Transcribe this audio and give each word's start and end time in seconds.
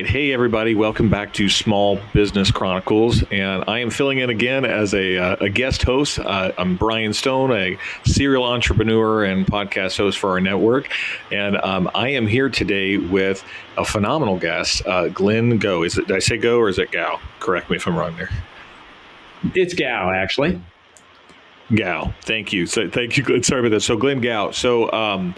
Right. 0.00 0.08
Hey, 0.08 0.32
everybody. 0.32 0.74
Welcome 0.74 1.10
back 1.10 1.34
to 1.34 1.50
Small 1.50 2.00
Business 2.14 2.50
Chronicles. 2.50 3.22
And 3.30 3.62
I 3.68 3.80
am 3.80 3.90
filling 3.90 4.16
in 4.16 4.30
again 4.30 4.64
as 4.64 4.94
a, 4.94 5.18
uh, 5.18 5.36
a 5.40 5.50
guest 5.50 5.82
host. 5.82 6.18
Uh, 6.18 6.52
I'm 6.56 6.74
Brian 6.76 7.12
Stone, 7.12 7.52
a 7.52 7.76
serial 8.06 8.44
entrepreneur 8.44 9.24
and 9.24 9.46
podcast 9.46 9.98
host 9.98 10.18
for 10.18 10.30
our 10.30 10.40
network. 10.40 10.88
And 11.30 11.58
um, 11.58 11.90
I 11.94 12.08
am 12.08 12.26
here 12.26 12.48
today 12.48 12.96
with 12.96 13.44
a 13.76 13.84
phenomenal 13.84 14.38
guest, 14.38 14.86
uh, 14.86 15.08
Glenn 15.08 15.58
Go. 15.58 15.82
Is 15.82 15.98
it, 15.98 16.06
did 16.06 16.16
I 16.16 16.20
say 16.20 16.38
Go 16.38 16.56
or 16.58 16.70
is 16.70 16.78
it 16.78 16.92
Gao? 16.92 17.20
Correct 17.38 17.68
me 17.68 17.76
if 17.76 17.86
I'm 17.86 17.94
wrong 17.94 18.16
there. 18.16 18.30
It's 19.54 19.74
Gao, 19.74 20.10
actually. 20.10 20.62
Gao. 21.74 22.14
Thank 22.22 22.54
you. 22.54 22.64
So, 22.64 22.88
thank 22.88 23.18
you. 23.18 23.22
Glenn. 23.22 23.42
Sorry 23.42 23.60
about 23.60 23.72
that. 23.72 23.82
So, 23.82 23.98
Glenn 23.98 24.22
Gow. 24.22 24.50
So, 24.50 24.90
um, 24.92 25.34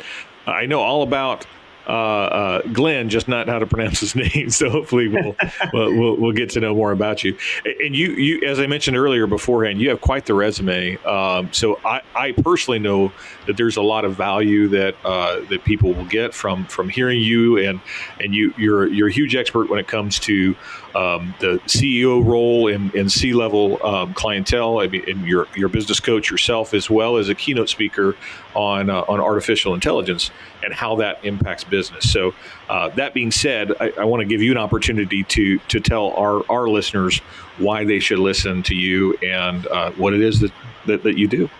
I 0.46 0.66
know 0.66 0.80
all 0.80 1.02
about 1.02 1.46
uh, 1.86 1.90
uh, 1.90 2.62
Glenn, 2.72 3.08
just 3.08 3.28
not 3.28 3.48
how 3.48 3.58
to 3.58 3.66
pronounce 3.66 4.00
his 4.00 4.14
name. 4.34 4.50
So 4.50 4.70
hopefully 4.70 5.08
we'll, 5.08 5.36
we'll, 5.72 5.98
we'll 5.98 6.16
we'll 6.16 6.32
get 6.32 6.50
to 6.50 6.60
know 6.60 6.74
more 6.74 6.92
about 6.92 7.24
you. 7.24 7.36
And 7.64 7.94
you 7.96 8.12
you 8.12 8.48
as 8.48 8.60
I 8.60 8.66
mentioned 8.66 8.96
earlier 8.96 9.26
beforehand, 9.26 9.80
you 9.80 9.88
have 9.90 10.00
quite 10.00 10.26
the 10.26 10.34
resume. 10.34 10.96
Um, 11.04 11.52
so 11.52 11.80
I, 11.84 12.02
I 12.14 12.32
personally 12.32 12.78
know 12.78 13.12
that 13.46 13.56
there's 13.56 13.76
a 13.76 13.82
lot 13.82 14.04
of 14.04 14.14
value 14.14 14.68
that 14.68 14.94
uh, 15.04 15.40
that 15.50 15.64
people 15.64 15.92
will 15.94 16.06
get 16.06 16.34
from 16.34 16.64
from 16.66 16.88
hearing 16.88 17.20
you 17.20 17.58
and 17.58 17.80
and 18.20 18.34
you 18.34 18.54
you're 18.56 18.86
you're 18.86 19.08
a 19.08 19.12
huge 19.12 19.34
expert 19.34 19.68
when 19.68 19.78
it 19.78 19.88
comes 19.88 20.18
to 20.20 20.56
um, 20.94 21.34
the 21.40 21.58
CEO 21.66 22.24
role 22.24 22.68
in, 22.68 22.90
in 22.96 23.08
C 23.08 23.32
level 23.32 23.84
um, 23.84 24.14
clientele. 24.14 24.80
I 24.80 24.88
mean, 24.88 25.08
and 25.08 25.26
you're, 25.26 25.46
you're 25.54 25.68
business 25.68 26.00
coach 26.00 26.30
yourself, 26.30 26.74
as 26.74 26.90
well 26.90 27.16
as 27.16 27.28
a 27.28 27.34
keynote 27.34 27.68
speaker 27.68 28.16
on, 28.54 28.90
uh, 28.90 29.04
on 29.08 29.20
artificial 29.20 29.74
intelligence 29.74 30.30
and 30.62 30.72
how 30.72 30.96
that 30.96 31.24
impacts 31.24 31.64
business. 31.72 32.12
So, 32.12 32.34
uh, 32.68 32.90
that 32.90 33.14
being 33.14 33.32
said, 33.32 33.72
I, 33.80 33.92
I 33.98 34.04
want 34.04 34.20
to 34.20 34.26
give 34.26 34.40
you 34.40 34.52
an 34.52 34.58
opportunity 34.58 35.24
to, 35.24 35.58
to 35.58 35.80
tell 35.80 36.10
our, 36.12 36.44
our 36.48 36.68
listeners 36.68 37.18
why 37.58 37.84
they 37.84 37.98
should 37.98 38.20
listen 38.20 38.62
to 38.64 38.74
you 38.76 39.14
and 39.14 39.66
uh, 39.66 39.90
what 39.92 40.14
it 40.14 40.20
is 40.20 40.38
that, 40.40 40.52
that, 40.86 41.02
that 41.02 41.18
you 41.18 41.26
do. 41.26 41.50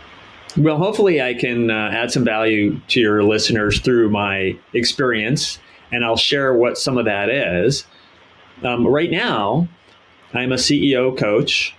Well, 0.57 0.77
hopefully, 0.77 1.23
I 1.23 1.35
can 1.35 1.71
uh, 1.71 1.91
add 1.93 2.11
some 2.11 2.25
value 2.25 2.79
to 2.89 3.01
your 3.01 3.25
listeners 3.25 3.81
through 3.81 4.11
my 4.11 4.57
experience, 4.75 5.59
and 5.91 6.05
I'll 6.05 6.17
share 6.17 6.53
what 6.55 6.77
some 6.77 6.99
of 6.99 7.07
that 7.07 7.31
is. 7.31 7.87
Um, 8.63 8.87
right 8.87 9.11
now, 9.11 9.67
I'm 10.35 10.53
a 10.53 10.57
CEO 10.57 11.17
coach. 11.17 11.75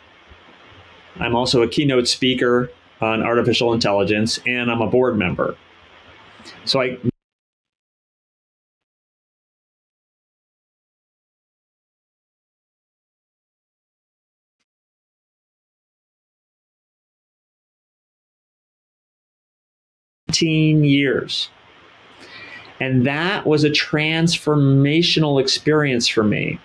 I'm 1.19 1.35
also 1.35 1.61
a 1.61 1.67
keynote 1.67 2.07
speaker 2.07 2.71
on 2.99 3.21
artificial 3.21 3.73
intelligence, 3.73 4.39
and 4.47 4.71
I'm 4.71 4.81
a 4.81 4.87
board 4.87 5.17
member. 5.17 5.55
So 6.65 6.81
I 6.81 6.97
years. 20.47 21.49
And 22.79 23.05
that 23.05 23.45
was 23.45 23.63
a 23.63 23.69
transformational 23.69 25.39
experience 25.39 26.07
for 26.07 26.23
me. 26.23 26.59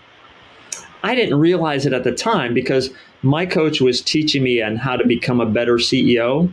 I 1.02 1.14
didn't 1.14 1.38
realize 1.38 1.86
it 1.86 1.92
at 1.92 2.04
the 2.04 2.12
time 2.12 2.54
because 2.54 2.90
my 3.22 3.46
coach 3.46 3.80
was 3.80 4.00
teaching 4.00 4.42
me 4.42 4.62
on 4.62 4.76
how 4.76 4.96
to 4.96 5.06
become 5.06 5.40
a 5.40 5.46
better 5.46 5.76
CEO. 5.76 6.52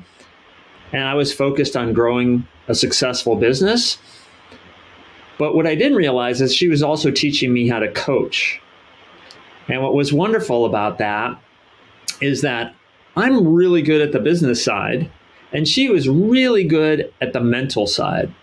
And 0.94 1.04
I 1.04 1.16
was 1.16 1.34
focused 1.34 1.76
on 1.76 1.94
growing 1.94 2.48
a 2.68 2.76
successful 2.76 3.36
business. 3.36 3.98
But 5.38 5.56
what 5.56 5.68
I 5.68 5.76
didn't 5.76 5.98
realize 5.98 6.42
is 6.42 6.54
she 6.54 6.70
was 6.70 6.82
also 6.82 7.12
teaching 7.12 7.52
me 7.52 7.68
how 7.68 7.80
to 7.80 7.92
coach. 7.92 8.62
And 9.68 9.82
what 9.82 9.94
was 9.94 10.14
wonderful 10.14 10.66
about 10.66 11.00
that 11.00 11.40
is 12.22 12.42
that 12.42 12.76
I'm 13.16 13.48
really 13.54 13.82
good 13.82 14.02
at 14.02 14.12
the 14.12 14.20
business 14.20 14.64
side, 14.64 15.10
and 15.52 15.68
she 15.68 15.90
was 15.90 16.10
really 16.10 16.64
good 16.64 17.12
at 17.22 17.34
the 17.34 17.42
mental 17.42 17.88
side. 17.88 18.34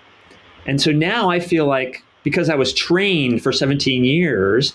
And 0.66 0.80
so 0.80 0.92
now 0.92 1.30
I 1.30 1.40
feel 1.40 1.66
like 1.66 2.02
because 2.22 2.48
I 2.48 2.54
was 2.54 2.72
trained 2.72 3.42
for 3.42 3.52
17 3.52 4.04
years, 4.04 4.74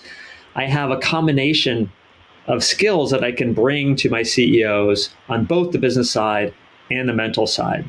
I 0.54 0.66
have 0.66 0.90
a 0.90 0.98
combination 0.98 1.90
of 2.46 2.64
skills 2.64 3.10
that 3.10 3.24
I 3.24 3.32
can 3.32 3.52
bring 3.52 3.96
to 3.96 4.10
my 4.10 4.22
CEOs 4.22 5.10
on 5.28 5.44
both 5.44 5.72
the 5.72 5.78
business 5.78 6.10
side 6.10 6.54
and 6.90 7.08
the 7.08 7.12
mental 7.12 7.46
side. 7.46 7.88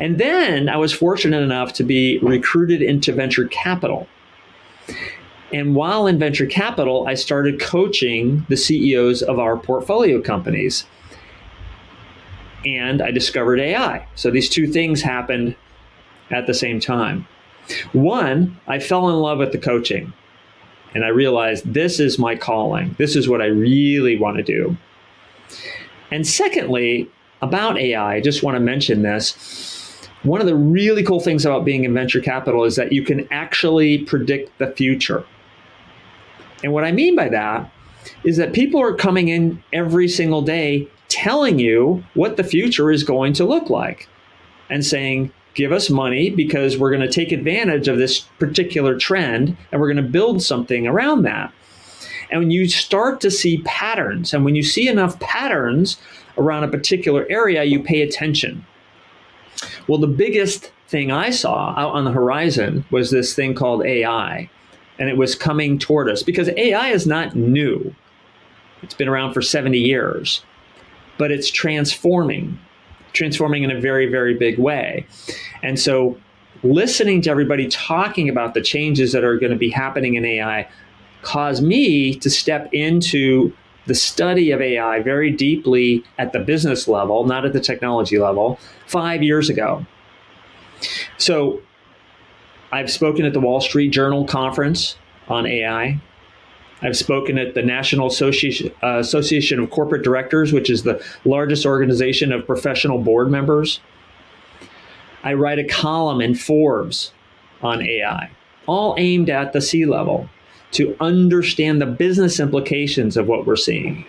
And 0.00 0.18
then 0.18 0.68
I 0.68 0.76
was 0.76 0.92
fortunate 0.92 1.42
enough 1.42 1.72
to 1.74 1.84
be 1.84 2.18
recruited 2.18 2.82
into 2.82 3.12
venture 3.12 3.46
capital. 3.48 4.08
And 5.52 5.74
while 5.74 6.06
in 6.06 6.18
venture 6.18 6.46
capital, 6.46 7.06
I 7.06 7.14
started 7.14 7.60
coaching 7.60 8.46
the 8.48 8.56
CEOs 8.56 9.22
of 9.22 9.38
our 9.38 9.56
portfolio 9.56 10.20
companies. 10.20 10.84
And 12.64 13.00
I 13.00 13.10
discovered 13.10 13.60
AI. 13.60 14.06
So 14.14 14.30
these 14.30 14.48
two 14.48 14.66
things 14.66 15.02
happened 15.02 15.54
at 16.30 16.46
the 16.46 16.54
same 16.54 16.80
time. 16.80 17.26
One, 17.92 18.58
I 18.66 18.78
fell 18.78 19.08
in 19.08 19.16
love 19.16 19.38
with 19.38 19.52
the 19.52 19.58
coaching. 19.58 20.12
And 20.94 21.04
I 21.04 21.08
realized 21.08 21.72
this 21.72 22.00
is 22.00 22.18
my 22.18 22.34
calling. 22.34 22.96
This 22.98 23.14
is 23.14 23.28
what 23.28 23.42
I 23.42 23.46
really 23.46 24.18
want 24.18 24.38
to 24.38 24.42
do. 24.42 24.76
And 26.10 26.26
secondly, 26.26 27.10
about 27.42 27.78
AI, 27.78 28.14
I 28.14 28.20
just 28.20 28.42
want 28.42 28.56
to 28.56 28.60
mention 28.60 29.02
this. 29.02 30.08
One 30.22 30.40
of 30.40 30.46
the 30.46 30.56
really 30.56 31.04
cool 31.04 31.20
things 31.20 31.44
about 31.44 31.64
being 31.64 31.84
in 31.84 31.94
venture 31.94 32.20
capital 32.20 32.64
is 32.64 32.76
that 32.76 32.92
you 32.92 33.02
can 33.02 33.28
actually 33.30 33.98
predict 33.98 34.58
the 34.58 34.72
future. 34.72 35.24
And 36.64 36.72
what 36.72 36.84
I 36.84 36.90
mean 36.90 37.14
by 37.14 37.28
that 37.28 37.70
is 38.24 38.36
that 38.38 38.52
people 38.52 38.80
are 38.80 38.94
coming 38.94 39.28
in 39.28 39.62
every 39.72 40.08
single 40.08 40.42
day 40.42 40.88
telling 41.08 41.58
you 41.58 42.04
what 42.14 42.36
the 42.36 42.44
future 42.44 42.90
is 42.90 43.04
going 43.04 43.32
to 43.34 43.44
look 43.44 43.70
like 43.70 44.08
and 44.70 44.84
saying, 44.84 45.32
give 45.54 45.72
us 45.72 45.90
money 45.90 46.30
because 46.30 46.78
we're 46.78 46.90
going 46.90 47.00
to 47.00 47.12
take 47.12 47.32
advantage 47.32 47.88
of 47.88 47.98
this 47.98 48.20
particular 48.38 48.96
trend 48.96 49.56
and 49.72 49.80
we're 49.80 49.92
going 49.92 50.04
to 50.04 50.10
build 50.10 50.42
something 50.42 50.86
around 50.86 51.22
that. 51.22 51.52
And 52.30 52.40
when 52.40 52.50
you 52.50 52.68
start 52.68 53.20
to 53.22 53.30
see 53.30 53.62
patterns, 53.64 54.34
and 54.34 54.44
when 54.44 54.54
you 54.54 54.62
see 54.62 54.88
enough 54.88 55.18
patterns 55.18 55.98
around 56.36 56.64
a 56.64 56.68
particular 56.68 57.26
area, 57.30 57.64
you 57.64 57.82
pay 57.82 58.02
attention. 58.02 58.64
Well, 59.86 59.98
the 59.98 60.06
biggest 60.06 60.70
thing 60.88 61.10
I 61.10 61.30
saw 61.30 61.74
out 61.76 61.94
on 61.94 62.04
the 62.04 62.12
horizon 62.12 62.84
was 62.90 63.10
this 63.10 63.34
thing 63.34 63.54
called 63.54 63.84
AI, 63.84 64.48
and 64.98 65.08
it 65.08 65.16
was 65.16 65.34
coming 65.34 65.78
toward 65.78 66.08
us 66.08 66.22
because 66.22 66.50
AI 66.56 66.88
is 66.90 67.06
not 67.06 67.34
new. 67.34 67.94
It's 68.82 68.94
been 68.94 69.08
around 69.08 69.32
for 69.32 69.42
70 69.42 69.78
years, 69.78 70.42
but 71.18 71.30
it's 71.30 71.50
transforming 71.50 72.58
transforming 73.12 73.64
in 73.64 73.70
a 73.70 73.80
very, 73.80 74.06
very 74.06 74.34
big 74.34 74.58
way. 74.58 75.06
And 75.62 75.78
so 75.78 76.18
listening 76.62 77.22
to 77.22 77.30
everybody 77.30 77.68
talking 77.68 78.28
about 78.28 78.54
the 78.54 78.60
changes 78.60 79.12
that 79.12 79.24
are 79.24 79.36
going 79.38 79.52
to 79.52 79.58
be 79.58 79.70
happening 79.70 80.14
in 80.14 80.24
AI 80.24 80.68
caused 81.22 81.62
me 81.62 82.14
to 82.14 82.30
step 82.30 82.68
into 82.72 83.52
the 83.86 83.94
study 83.94 84.50
of 84.50 84.60
AI 84.60 85.00
very 85.00 85.30
deeply 85.30 86.04
at 86.18 86.32
the 86.32 86.38
business 86.38 86.86
level, 86.86 87.24
not 87.24 87.44
at 87.44 87.52
the 87.52 87.60
technology 87.60 88.18
level, 88.18 88.58
five 88.86 89.22
years 89.22 89.48
ago. 89.48 89.84
So 91.16 91.60
I've 92.70 92.90
spoken 92.90 93.24
at 93.24 93.32
the 93.32 93.40
Wall 93.40 93.60
Street 93.60 93.90
Journal 93.90 94.26
conference 94.26 94.96
on 95.28 95.46
AI. 95.46 96.00
I've 96.80 96.96
spoken 96.96 97.38
at 97.38 97.54
the 97.54 97.62
National 97.62 98.06
Association, 98.06 98.72
uh, 98.82 98.98
Association 98.98 99.58
of 99.58 99.70
Corporate 99.70 100.02
Directors, 100.02 100.52
which 100.52 100.70
is 100.70 100.84
the 100.84 101.04
largest 101.24 101.66
organization 101.66 102.32
of 102.32 102.46
professional 102.46 102.98
board 102.98 103.30
members. 103.30 103.80
I 105.24 105.34
write 105.34 105.58
a 105.58 105.64
column 105.64 106.20
in 106.20 106.34
Forbes 106.34 107.12
on 107.62 107.82
AI, 107.82 108.30
all 108.66 108.94
aimed 108.98 109.28
at 109.28 109.52
the 109.52 109.60
C 109.60 109.84
level 109.84 110.28
to 110.72 110.96
understand 111.00 111.80
the 111.80 111.86
business 111.86 112.38
implications 112.38 113.16
of 113.16 113.26
what 113.26 113.46
we're 113.46 113.56
seeing. 113.56 114.06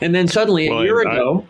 And 0.00 0.14
then 0.14 0.28
suddenly, 0.28 0.70
well, 0.70 0.80
a 0.80 0.84
year 0.84 1.06
I, 1.06 1.12
ago, 1.12 1.46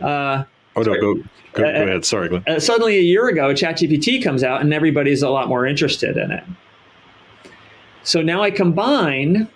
uh, 0.00 0.44
oh 0.76 0.82
no, 0.82 0.84
go, 0.84 1.14
go, 1.14 1.22
go 1.54 1.64
uh, 1.64 1.68
ahead. 1.68 2.04
Sorry, 2.04 2.28
Glenn. 2.28 2.44
Uh, 2.46 2.60
suddenly, 2.60 2.96
a 2.98 3.02
year 3.02 3.28
ago, 3.28 3.54
ChatGPT 3.54 4.22
comes 4.22 4.42
out, 4.42 4.60
and 4.60 4.72
everybody's 4.74 5.22
a 5.22 5.30
lot 5.30 5.48
more 5.48 5.66
interested 5.66 6.16
in 6.16 6.30
it. 6.30 6.44
So 8.06 8.22
now 8.22 8.40
I 8.40 8.52
combine 8.52 9.48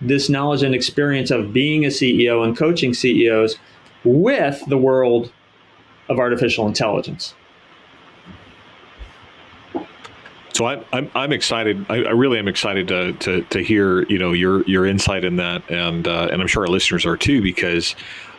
this 0.00 0.30
knowledge 0.30 0.62
and 0.62 0.74
experience 0.74 1.30
of 1.30 1.52
being 1.52 1.84
a 1.84 1.88
CEO 1.88 2.42
and 2.42 2.56
coaching 2.56 2.94
CEOs 2.94 3.58
with 4.02 4.64
the 4.66 4.78
world 4.78 5.30
of 6.08 6.18
artificial 6.18 6.66
intelligence. 6.66 7.34
So 10.54 10.66
I'm, 10.66 10.84
I'm, 10.90 11.10
I'm 11.14 11.32
excited. 11.32 11.84
I, 11.90 11.96
I, 11.96 12.10
really 12.12 12.38
am 12.38 12.48
excited 12.48 12.88
to, 12.88 13.12
to, 13.12 13.42
to 13.42 13.62
hear 13.62 14.02
you 14.04 14.18
know 14.18 14.32
your 14.32 14.64
your 14.64 14.86
insight 14.86 15.22
in 15.22 15.36
that, 15.36 15.70
and 15.70 16.08
uh, 16.08 16.28
and 16.32 16.40
I'm 16.40 16.48
sure 16.48 16.62
our 16.62 16.68
listeners 16.68 17.04
are 17.06 17.16
too 17.16 17.42
because 17.42 17.94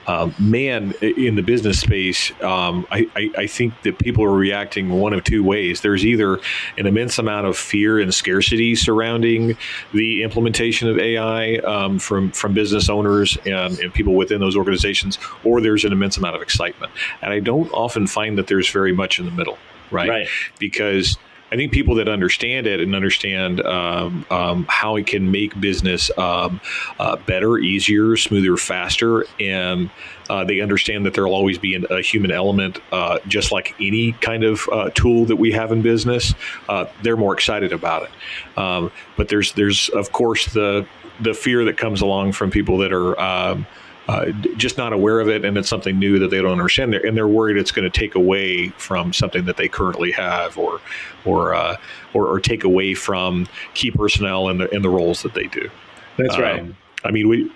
um, 0.10 0.34
man, 0.40 0.96
in 1.02 1.36
the 1.36 1.44
business 1.44 1.80
space, 1.80 2.32
um, 2.42 2.88
I, 2.90 3.08
I, 3.16 3.30
I, 3.42 3.48
think 3.48 3.80
that 3.84 4.00
people 4.00 4.24
are 4.24 4.34
reacting 4.34 4.90
one 4.90 5.14
of 5.14 5.24
two 5.24 5.44
ways. 5.44 5.82
There's 5.82 6.04
either 6.04 6.40
an 6.80 6.88
immense 6.88 7.20
amount 7.20 7.46
of 7.46 7.56
fear 7.56 8.00
and 8.00 8.12
scarcity 8.12 8.74
surrounding 8.74 9.56
the 9.94 10.24
implementation 10.24 10.90
of 10.90 10.98
AI 10.98 11.58
um, 11.58 12.00
from 12.00 12.32
from 12.32 12.56
business 12.56 12.90
owners 12.90 13.38
and, 13.46 13.78
and 13.78 13.94
people 13.94 14.16
within 14.16 14.40
those 14.40 14.58
organizations, 14.58 15.20
or 15.44 15.62
there's 15.62 15.86
an 15.86 15.92
immense 15.92 16.18
amount 16.18 16.36
of 16.36 16.42
excitement. 16.42 16.92
And 17.22 17.32
I 17.32 17.40
don't 17.40 17.72
often 17.72 18.08
find 18.08 18.36
that 18.40 18.48
there's 18.48 18.68
very 18.68 18.94
much 18.94 19.20
in 19.20 19.26
the 19.26 19.32
middle, 19.32 19.60
right? 19.92 20.10
Right. 20.10 20.28
Because 20.58 21.20
I 21.52 21.56
think 21.56 21.72
people 21.72 21.96
that 21.96 22.08
understand 22.08 22.68
it 22.68 22.80
and 22.80 22.94
understand 22.96 23.62
um, 23.62 24.26
um, 24.30 24.66
how 24.70 24.96
it 24.98 25.08
can 25.08 25.32
make 25.32 25.60
business 25.60 26.12
um, 26.18 26.62
uh, 27.00 27.16
better, 27.16 27.58
easier, 27.58 28.16
smoother, 28.18 28.56
faster, 28.58 29.26
and 29.40 29.90
uh, 30.30 30.44
they 30.44 30.62
understand 30.62 31.06
that 31.06 31.16
there'll 31.16 31.34
always 31.34 31.58
be 31.58 31.74
an, 31.74 31.86
a 31.90 32.02
human 32.02 32.32
element, 32.32 32.80
uh, 32.92 33.18
just 33.28 33.52
like 33.52 33.74
any 33.80 34.12
kind 34.14 34.44
of 34.44 34.68
uh, 34.72 34.90
tool 34.94 35.26
that 35.26 35.38
we 35.38 35.52
have 35.52 35.72
in 35.72 35.82
business. 35.82 36.36
Uh, 36.68 36.86
they're 37.02 37.18
more 37.18 37.34
excited 37.34 37.74
about 37.74 38.04
it. 38.04 38.60
Um, 38.60 38.92
but 39.18 39.30
there's 39.30 39.54
there's 39.54 39.90
of 39.90 40.12
course 40.12 40.46
the 40.54 40.86
the 41.20 41.34
fear 41.34 41.66
that 41.66 41.78
comes 41.78 42.02
along 42.02 42.32
from 42.32 42.52
people 42.52 42.78
that 42.78 42.94
are 42.94 43.20
um, 43.20 43.66
uh, 44.10 44.32
just 44.58 44.76
not 44.76 44.92
aware 44.92 45.20
of 45.20 45.30
it, 45.30 45.46
and 45.46 45.56
it's 45.56 45.70
something 45.70 46.00
new 46.00 46.18
that 46.18 46.32
they 46.32 46.42
don't 46.42 46.54
understand. 46.54 46.96
and 46.96 47.16
they're 47.16 47.28
worried 47.28 47.58
it's 47.58 47.72
going 47.72 47.90
to 47.90 48.00
take 48.00 48.16
away 48.16 48.70
from 48.70 49.14
something 49.14 49.46
that 49.46 49.56
they 49.56 49.68
currently 49.68 50.10
have, 50.10 50.58
or 50.58 50.82
or 51.26 51.54
uh, 51.54 51.78
or, 52.16 52.26
or, 52.26 52.40
take 52.40 52.64
away 52.64 52.96
from 52.96 53.48
key 53.76 53.92
personnel 53.92 54.50
and 54.50 54.62
the 54.62 54.74
in 54.74 54.82
the 54.82 54.90
roles 54.90 55.22
that 55.22 55.36
they 55.36 55.44
do. 55.44 55.70
That's 56.18 56.34
um, 56.34 56.42
right. 56.42 56.76
I 57.04 57.12
mean, 57.12 57.30
we. 57.30 57.52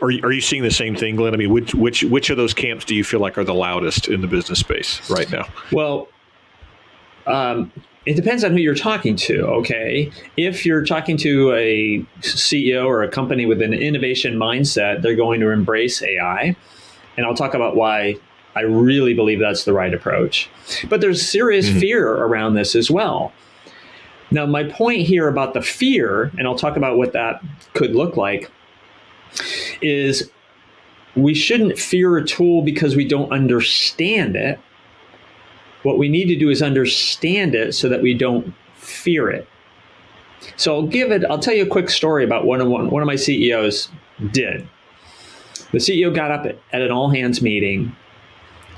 Are 0.00 0.06
are 0.06 0.32
you 0.32 0.40
seeing 0.40 0.62
the 0.62 0.70
same 0.70 0.96
thing, 0.96 1.16
Glenn? 1.16 1.34
I 1.34 1.36
mean, 1.36 1.50
which 1.50 1.74
which 1.74 2.02
which 2.04 2.30
of 2.30 2.38
those 2.38 2.54
camps 2.54 2.86
do 2.86 2.94
you 2.94 3.04
feel 3.04 3.20
like 3.20 3.36
are 3.36 3.44
the 3.44 3.52
loudest 3.52 4.08
in 4.08 4.22
the 4.22 4.28
business 4.28 4.60
space 4.60 5.10
right 5.10 5.30
now? 5.30 5.46
Well, 5.70 6.08
um, 7.26 7.72
it 8.06 8.14
depends 8.14 8.44
on 8.44 8.52
who 8.52 8.58
you're 8.58 8.74
talking 8.74 9.16
to. 9.16 9.42
Okay, 9.46 10.10
if 10.36 10.64
you're 10.64 10.84
talking 10.84 11.16
to 11.18 11.52
a 11.52 12.04
CEO 12.20 12.86
or 12.86 13.02
a 13.02 13.08
company 13.08 13.46
with 13.46 13.60
an 13.60 13.74
innovation 13.74 14.36
mindset, 14.36 15.02
they're 15.02 15.16
going 15.16 15.40
to 15.40 15.50
embrace 15.50 16.02
AI, 16.02 16.56
and 17.16 17.26
I'll 17.26 17.34
talk 17.34 17.54
about 17.54 17.76
why 17.76 18.16
I 18.54 18.60
really 18.60 19.12
believe 19.12 19.38
that's 19.38 19.64
the 19.64 19.72
right 19.72 19.92
approach. 19.92 20.48
But 20.88 21.00
there's 21.00 21.26
serious 21.26 21.68
mm-hmm. 21.68 21.80
fear 21.80 22.08
around 22.08 22.54
this 22.54 22.74
as 22.74 22.90
well. 22.90 23.32
Now, 24.30 24.46
my 24.46 24.64
point 24.64 25.02
here 25.02 25.28
about 25.28 25.54
the 25.54 25.62
fear, 25.62 26.32
and 26.38 26.48
I'll 26.48 26.58
talk 26.58 26.76
about 26.76 26.96
what 26.96 27.12
that 27.12 27.42
could 27.74 27.94
look 27.94 28.16
like, 28.16 28.50
is 29.82 30.30
we 31.14 31.34
shouldn't 31.34 31.78
fear 31.78 32.16
a 32.16 32.24
tool 32.24 32.62
because 32.62 32.96
we 32.96 33.06
don't 33.06 33.30
understand 33.32 34.36
it 34.36 34.58
what 35.86 35.98
we 35.98 36.08
need 36.08 36.26
to 36.26 36.36
do 36.36 36.50
is 36.50 36.62
understand 36.62 37.54
it 37.54 37.72
so 37.72 37.88
that 37.88 38.02
we 38.02 38.12
don't 38.12 38.52
fear 38.74 39.30
it. 39.30 39.48
So 40.56 40.74
I'll 40.74 40.86
give 40.86 41.12
it, 41.12 41.24
I'll 41.30 41.38
tell 41.38 41.54
you 41.54 41.62
a 41.62 41.68
quick 41.68 41.90
story 41.90 42.24
about 42.24 42.44
what 42.44 42.58
one, 42.66 42.90
one 42.90 43.02
of 43.02 43.06
my 43.06 43.14
CEOs 43.14 43.88
did. 44.32 44.68
The 45.70 45.78
CEO 45.78 46.12
got 46.12 46.32
up 46.32 46.44
at 46.44 46.82
an 46.82 46.90
all 46.90 47.10
hands 47.10 47.40
meeting 47.40 47.94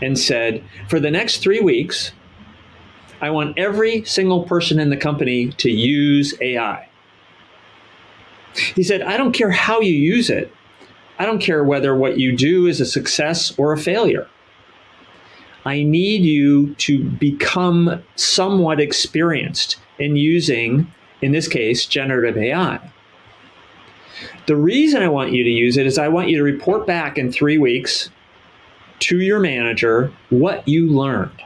and 0.03 0.19
said, 0.19 0.63
For 0.89 1.01
the 1.01 1.11
next 1.11 1.39
three 1.39 1.61
weeks, 1.61 2.13
I 3.23 3.31
want 3.31 3.59
every 3.59 4.05
single 4.05 4.45
person 4.45 4.79
in 4.79 4.91
the 4.91 4.97
company 4.97 5.49
to 5.53 5.71
use 5.71 6.35
AI. 6.43 6.89
He 8.55 8.83
said, 8.83 9.03
I 9.03 9.17
don't 9.17 9.33
care 9.33 9.51
how 9.51 9.81
you 9.81 9.95
use 9.95 10.29
it. 10.29 10.53
I 11.19 11.25
don't 11.25 11.41
care 11.41 11.65
whether 11.65 11.97
what 11.97 12.19
you 12.19 12.37
do 12.37 12.67
is 12.67 12.81
a 12.81 12.87
success 12.87 13.59
or 13.59 13.73
a 13.73 13.79
failure. 13.79 14.29
I 15.65 15.83
need 15.83 16.23
you 16.23 16.75
to 16.75 17.05
become 17.05 18.03
somewhat 18.17 18.81
experienced 18.81 19.77
in 19.99 20.17
using, 20.17 20.91
in 21.21 21.33
this 21.33 21.49
case, 21.49 21.87
generative 21.87 22.37
AI. 22.37 22.81
The 24.47 24.57
reason 24.57 25.03
I 25.03 25.09
want 25.09 25.33
you 25.33 25.45
to 25.45 25.51
use 25.51 25.77
it 25.77 25.87
is 25.87 25.99
I 25.99 26.09
want 26.09 26.29
you 26.29 26.39
to 26.39 26.43
report 26.43 26.87
back 26.87 27.19
in 27.19 27.31
three 27.31 27.59
weeks 27.59 28.11
to 29.01 29.21
your 29.21 29.39
manager 29.39 30.13
what 30.31 30.67
you 30.67 30.89
learned. 30.89 31.43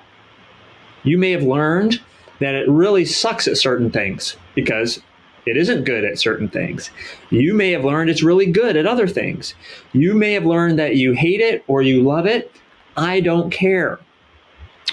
You 1.03 1.19
may 1.19 1.32
have 1.32 1.43
learned 1.43 2.00
that 2.41 2.55
it 2.55 2.69
really 2.69 3.05
sucks 3.05 3.49
at 3.49 3.56
certain 3.56 3.91
things 3.91 4.37
because 4.55 5.00
it 5.47 5.56
isn't 5.56 5.85
good 5.85 6.05
at 6.05 6.19
certain 6.19 6.49
things. 6.49 6.91
You 7.31 7.55
may 7.55 7.73
have 7.73 7.85
learned 7.85 8.11
it's 8.11 8.23
really 8.23 8.47
good 8.47 8.76
at 8.76 8.87
other 8.87 9.09
things. 9.09 9.55
You 9.93 10.14
may 10.14 10.32
have 10.35 10.47
learned 10.47 10.79
that 10.79 10.97
you 10.97 11.12
hate 11.12 11.41
it 11.41 11.64
or 11.67 11.82
you 11.82 12.03
love 12.03 12.26
it. 12.26 12.53
I 12.97 13.21
don't 13.21 13.50
care. 13.50 13.99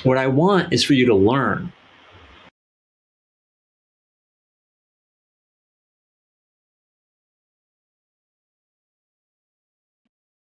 What 0.03 0.17
I 0.17 0.27
want 0.27 0.71
is 0.71 0.83
for 0.83 0.93
you 0.93 1.05
to 1.07 1.15
learn. 1.15 1.73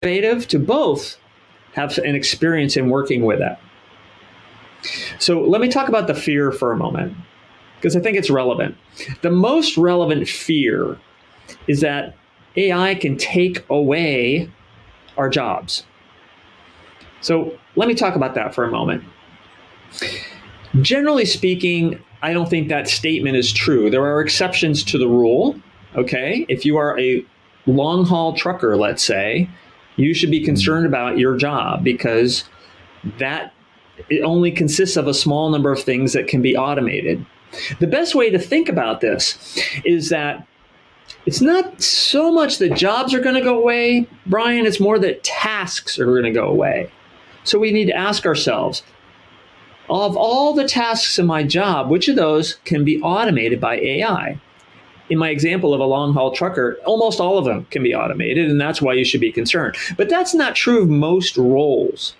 Innovative 0.03 0.49
to 0.49 0.59
both 0.59 1.19
have 1.73 1.97
an 1.99 2.15
experience 2.15 2.77
in 2.77 2.89
working 2.89 3.25
with 3.25 3.41
it. 3.41 3.59
So 5.19 5.41
let 5.41 5.61
me 5.61 5.69
talk 5.69 5.89
about 5.89 6.07
the 6.07 6.15
fear 6.15 6.53
for 6.53 6.73
a 6.73 6.77
moment, 6.77 7.17
because 7.77 7.97
I 7.97 8.01
think 8.01 8.17
it's 8.17 8.31
relevant. 8.31 8.77
The 9.23 9.31
most 9.31 9.77
relevant 9.79 10.29
fear 10.29 10.99
is 11.67 11.81
that 11.81 12.17
AI 12.57 12.95
can 12.95 13.17
take 13.17 13.65
away 13.71 14.51
our 15.17 15.29
jobs. 15.31 15.85
So 17.25 17.57
let 17.75 17.89
me 17.89 17.95
talk 17.95 18.17
about 18.17 18.35
that 18.35 18.55
for 18.55 18.65
a 18.65 18.71
moment. 18.71 19.03
Generally 20.83 21.25
speaking, 21.25 21.99
I 22.23 22.35
don't 22.35 22.51
think 22.51 22.69
that 22.69 22.87
statement 22.87 23.37
is 23.37 23.51
true. 23.51 23.89
There 23.89 24.05
are 24.05 24.21
exceptions 24.21 24.85
to 24.85 24.99
the 24.99 25.09
rule. 25.09 25.59
Okay. 25.97 26.45
If 26.51 26.67
you 26.67 26.77
are 26.77 26.99
a 27.01 27.25
long 27.67 28.05
haul 28.05 28.35
trucker, 28.35 28.77
let's 28.77 29.03
say, 29.03 29.49
you 29.97 30.13
should 30.13 30.31
be 30.31 30.45
concerned 30.45 30.85
about 30.85 31.17
your 31.17 31.37
job 31.37 31.83
because 31.83 32.45
that 33.19 33.55
it 34.11 34.23
only 34.23 34.51
consists 34.51 34.97
of 34.97 35.07
a 35.07 35.15
small 35.15 35.49
number 35.51 35.73
of 35.73 35.83
things 35.83 36.13
that 36.13 36.29
can 36.29 36.43
be 36.43 36.57
automated. 36.57 37.25
The 37.79 37.87
best 37.87 38.15
way 38.15 38.29
to 38.29 38.39
think 38.39 38.69
about 38.69 39.01
this 39.01 39.59
is 39.85 40.11
that 40.11 40.47
it's 41.25 41.41
not 41.41 41.81
so 41.81 42.31
much 42.31 42.59
that 42.59 42.75
jobs 42.75 43.15
are 43.15 43.21
going 43.21 43.37
to 43.37 43.41
go 43.41 43.59
away, 43.59 44.07
Brian, 44.27 44.67
it's 44.67 44.81
more 44.81 44.99
that 44.99 45.23
tasks 45.23 45.99
are 45.99 46.07
going 46.07 46.25
to 46.25 46.31
go 46.31 46.49
away. 46.49 46.91
So 47.45 47.59
we 47.59 47.73
need 47.73 47.87
to 47.87 47.97
ask 47.97 48.27
ourselves 48.27 48.83
of 49.89 50.17
all 50.17 50.55
the 50.55 50.67
tasks 50.67 51.19
in 51.19 51.27
my 51.27 51.43
job, 51.43 51.91
which 51.91 52.09
of 52.09 52.17
those 52.17 52.55
can 52.65 52.85
be 52.85 53.01
automated 53.03 53.61
by 53.61 53.77
AI? 53.77 54.41
In 55.11 55.19
my 55.19 55.29
example 55.29 55.75
of 55.75 55.81
a 55.81 55.85
long 55.85 56.15
haul 56.15 56.31
trucker, 56.31 56.79
almost 56.87 57.21
all 57.21 57.37
of 57.37 57.45
them 57.45 57.67
can 57.71 57.83
be 57.83 57.95
automated, 57.95 58.51
and 58.51 58.59
that's 58.59 58.81
why 58.81 58.95
you 58.95 59.05
should 59.05 59.21
be 59.21 59.31
concerned. 59.31 59.77
But 59.99 60.09
that's 60.09 60.35
not 60.35 60.57
true 60.57 60.83
of 60.83 60.89
most 60.89 61.37
roles. 61.37 62.17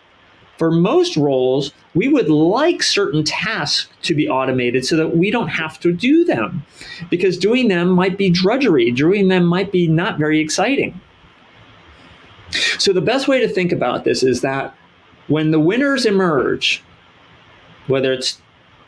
For 0.59 0.71
most 0.71 1.17
roles, 1.17 1.73
we 1.95 2.09
would 2.09 2.29
like 2.29 2.83
certain 2.83 3.25
tasks 3.25 3.91
to 4.03 4.15
be 4.15 4.29
automated 4.29 4.85
so 4.85 4.97
that 4.97 5.17
we 5.17 5.31
don't 5.31 5.49
have 5.49 5.81
to 5.81 5.93
do 5.93 6.25
them 6.25 6.65
because 7.11 7.39
doing 7.39 7.69
them 7.69 7.89
might 7.89 8.19
be 8.19 8.31
drudgery, 8.31 8.91
doing 8.93 9.29
them 9.29 9.47
might 9.47 9.73
be 9.73 9.89
not 9.89 10.19
very 10.19 10.39
exciting. 10.39 11.01
So, 12.79 12.93
the 12.93 13.01
best 13.01 13.27
way 13.27 13.41
to 13.41 13.49
think 13.49 13.73
about 13.73 14.05
this 14.05 14.23
is 14.23 14.43
that 14.43 14.77
when 15.29 15.51
the 15.51 15.61
winners 15.61 16.05
emerge, 16.05 16.83
whether 17.87 18.13
it's 18.13 18.41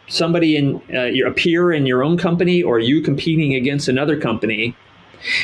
somebody 0.09 0.57
in 0.57 0.77
uh, 0.95 1.29
a 1.29 1.33
peer 1.33 1.73
in 1.73 1.87
your 1.87 2.05
own 2.05 2.17
company 2.17 2.63
or 2.63 2.79
you 2.79 3.01
competing 3.01 3.55
against 3.55 3.89
another 3.89 4.19
company 4.21 4.77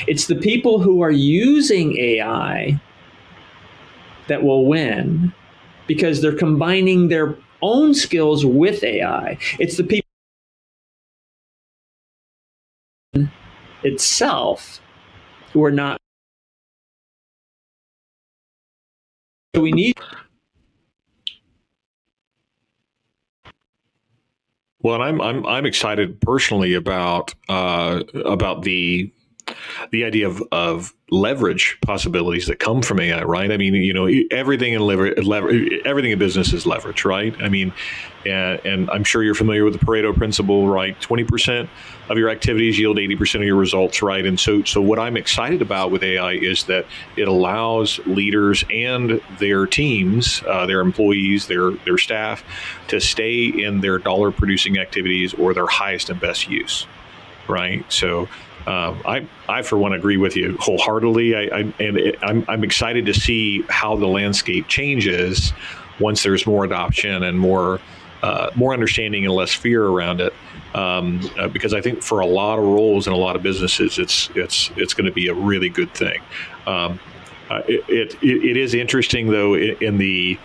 it's 0.06 0.26
the 0.26 0.36
people 0.36 0.78
who 0.78 1.00
are 1.00 1.10
using 1.10 1.98
ai 1.98 2.80
that 4.28 4.44
will 4.44 4.64
win 4.64 5.32
because 5.88 6.22
they're 6.22 6.36
combining 6.36 7.08
their 7.08 7.36
own 7.60 7.92
skills 7.92 8.46
with 8.46 8.84
ai 8.84 9.36
it's 9.58 9.76
the 9.76 9.82
people 9.82 10.06
itself 13.84 14.80
who 15.52 15.64
are 15.64 15.70
not. 15.70 15.98
So 19.54 19.60
we 19.60 19.72
need 19.72 19.98
Well, 24.82 25.00
I'm 25.00 25.20
I'm 25.20 25.46
I'm 25.46 25.64
excited 25.64 26.20
personally 26.20 26.74
about 26.74 27.34
uh, 27.48 28.02
about 28.24 28.62
the 28.62 29.12
the 29.90 30.04
idea 30.04 30.28
of, 30.28 30.42
of 30.52 30.94
leverage 31.10 31.76
possibilities 31.82 32.46
that 32.46 32.58
come 32.58 32.80
from 32.80 32.98
AI, 32.98 33.22
right? 33.22 33.52
I 33.52 33.58
mean, 33.58 33.74
you 33.74 33.92
know, 33.92 34.08
everything 34.30 34.72
in 34.72 34.80
lever, 34.80 35.14
lever 35.16 35.50
everything 35.84 36.10
in 36.10 36.18
business 36.18 36.54
is 36.54 36.66
leverage, 36.66 37.04
right? 37.04 37.34
I 37.42 37.50
mean, 37.50 37.72
and, 38.24 38.60
and 38.64 38.90
I'm 38.90 39.04
sure 39.04 39.22
you're 39.22 39.34
familiar 39.34 39.64
with 39.64 39.78
the 39.78 39.84
Pareto 39.84 40.16
principle, 40.16 40.68
right? 40.68 40.98
20% 41.00 41.68
of 42.08 42.16
your 42.16 42.30
activities 42.30 42.78
yield 42.78 42.96
80% 42.96 43.36
of 43.36 43.42
your 43.42 43.56
results, 43.56 44.00
right? 44.00 44.24
And 44.24 44.40
so, 44.40 44.62
so 44.64 44.80
what 44.80 44.98
I'm 44.98 45.18
excited 45.18 45.60
about 45.60 45.90
with 45.90 46.02
AI 46.02 46.32
is 46.32 46.64
that 46.64 46.86
it 47.16 47.28
allows 47.28 47.98
leaders 48.06 48.64
and 48.72 49.20
their 49.38 49.66
teams, 49.66 50.42
uh, 50.48 50.64
their 50.66 50.80
employees, 50.80 51.46
their 51.46 51.72
their 51.84 51.98
staff, 51.98 52.42
to 52.88 53.00
stay 53.00 53.44
in 53.44 53.80
their 53.80 53.98
dollar 53.98 54.30
producing 54.30 54.78
activities 54.78 55.34
or 55.34 55.52
their 55.54 55.66
highest 55.66 56.10
and 56.10 56.20
best 56.20 56.48
use, 56.48 56.86
right? 57.48 57.84
So 57.92 58.28
um, 58.66 59.02
I, 59.04 59.26
I 59.48 59.62
for 59.62 59.76
one 59.76 59.92
agree 59.92 60.16
with 60.16 60.36
you 60.36 60.56
wholeheartedly. 60.60 61.34
I, 61.34 61.40
I 61.40 61.58
and 61.80 61.96
it, 61.98 62.18
I'm, 62.22 62.44
I'm 62.48 62.62
excited 62.62 63.06
to 63.06 63.14
see 63.14 63.62
how 63.68 63.96
the 63.96 64.06
landscape 64.06 64.68
changes 64.68 65.52
once 65.98 66.22
there's 66.22 66.46
more 66.46 66.64
adoption 66.64 67.24
and 67.24 67.38
more, 67.38 67.80
uh, 68.22 68.50
more 68.54 68.72
understanding 68.72 69.24
and 69.24 69.34
less 69.34 69.52
fear 69.52 69.84
around 69.84 70.20
it. 70.20 70.32
Um, 70.74 71.28
uh, 71.38 71.48
because 71.48 71.74
I 71.74 71.80
think 71.82 72.02
for 72.02 72.20
a 72.20 72.26
lot 72.26 72.58
of 72.58 72.64
roles 72.64 73.06
and 73.06 73.14
a 73.14 73.18
lot 73.18 73.36
of 73.36 73.42
businesses, 73.42 73.98
it's 73.98 74.30
it's 74.34 74.70
it's 74.76 74.94
going 74.94 75.04
to 75.04 75.12
be 75.12 75.28
a 75.28 75.34
really 75.34 75.68
good 75.68 75.92
thing. 75.92 76.22
Um, 76.66 76.98
uh, 77.50 77.60
it, 77.68 78.16
it, 78.22 78.22
it 78.22 78.56
is 78.56 78.72
interesting 78.72 79.28
though 79.28 79.54
in, 79.54 79.76
in 79.82 79.98
the 79.98 80.38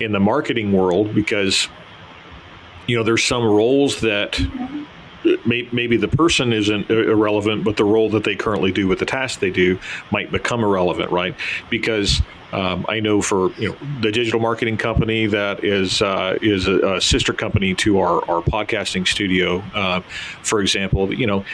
in 0.00 0.12
the 0.12 0.20
marketing 0.20 0.72
world 0.72 1.14
because 1.14 1.68
you 2.86 2.96
know 2.96 3.02
there's 3.02 3.24
some 3.24 3.44
roles 3.44 4.00
that 4.00 4.40
may, 5.46 5.68
maybe 5.72 5.96
the 5.96 6.08
person 6.08 6.52
isn't 6.52 6.90
irrelevant, 6.90 7.64
but 7.64 7.76
the 7.76 7.84
role 7.84 8.10
that 8.10 8.24
they 8.24 8.36
currently 8.36 8.72
do 8.72 8.86
with 8.86 8.98
the 8.98 9.06
task 9.06 9.40
they 9.40 9.50
do 9.50 9.78
might 10.10 10.30
become 10.30 10.62
irrelevant, 10.62 11.10
right? 11.10 11.34
Because 11.70 12.20
um, 12.54 12.86
I 12.88 13.00
know 13.00 13.20
for 13.20 13.50
you 13.54 13.70
know 13.70 13.76
the 14.00 14.12
digital 14.12 14.38
marketing 14.38 14.76
company 14.76 15.26
that 15.26 15.64
is 15.64 16.00
uh, 16.00 16.38
is 16.40 16.68
a, 16.68 16.94
a, 16.94 17.00
sister 17.00 17.32
company 17.32 17.74
to 17.74 17.98
our, 17.98 18.24
our 18.30 18.42
podcasting 18.42 19.08
studio. 19.08 19.58
Uh, 19.74 20.00
for 20.42 20.60
example, 20.60 21.12
you 21.12 21.26
know 21.26 21.44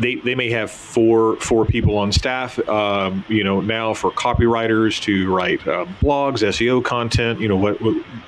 they, 0.00 0.16
they 0.16 0.34
may 0.34 0.50
have 0.50 0.70
four 0.70 1.36
four 1.36 1.64
people 1.64 1.96
on 1.96 2.10
staff. 2.10 2.58
Um, 2.68 3.24
you 3.28 3.44
know 3.44 3.60
now 3.60 3.94
for 3.94 4.10
copywriters 4.10 5.00
to 5.02 5.32
write 5.32 5.60
uh, 5.68 5.86
blogs, 6.00 6.42
SEO 6.42 6.84
content. 6.84 7.40
You 7.40 7.46
know 7.46 7.56
what 7.56 7.76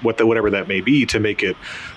what 0.05 0.17
the, 0.17 0.25
whatever 0.25 0.51
that 0.51 0.69
may 0.69 0.81
be 0.81 1.05
to 1.07 1.19
make 1.19 1.43
it 1.43 1.57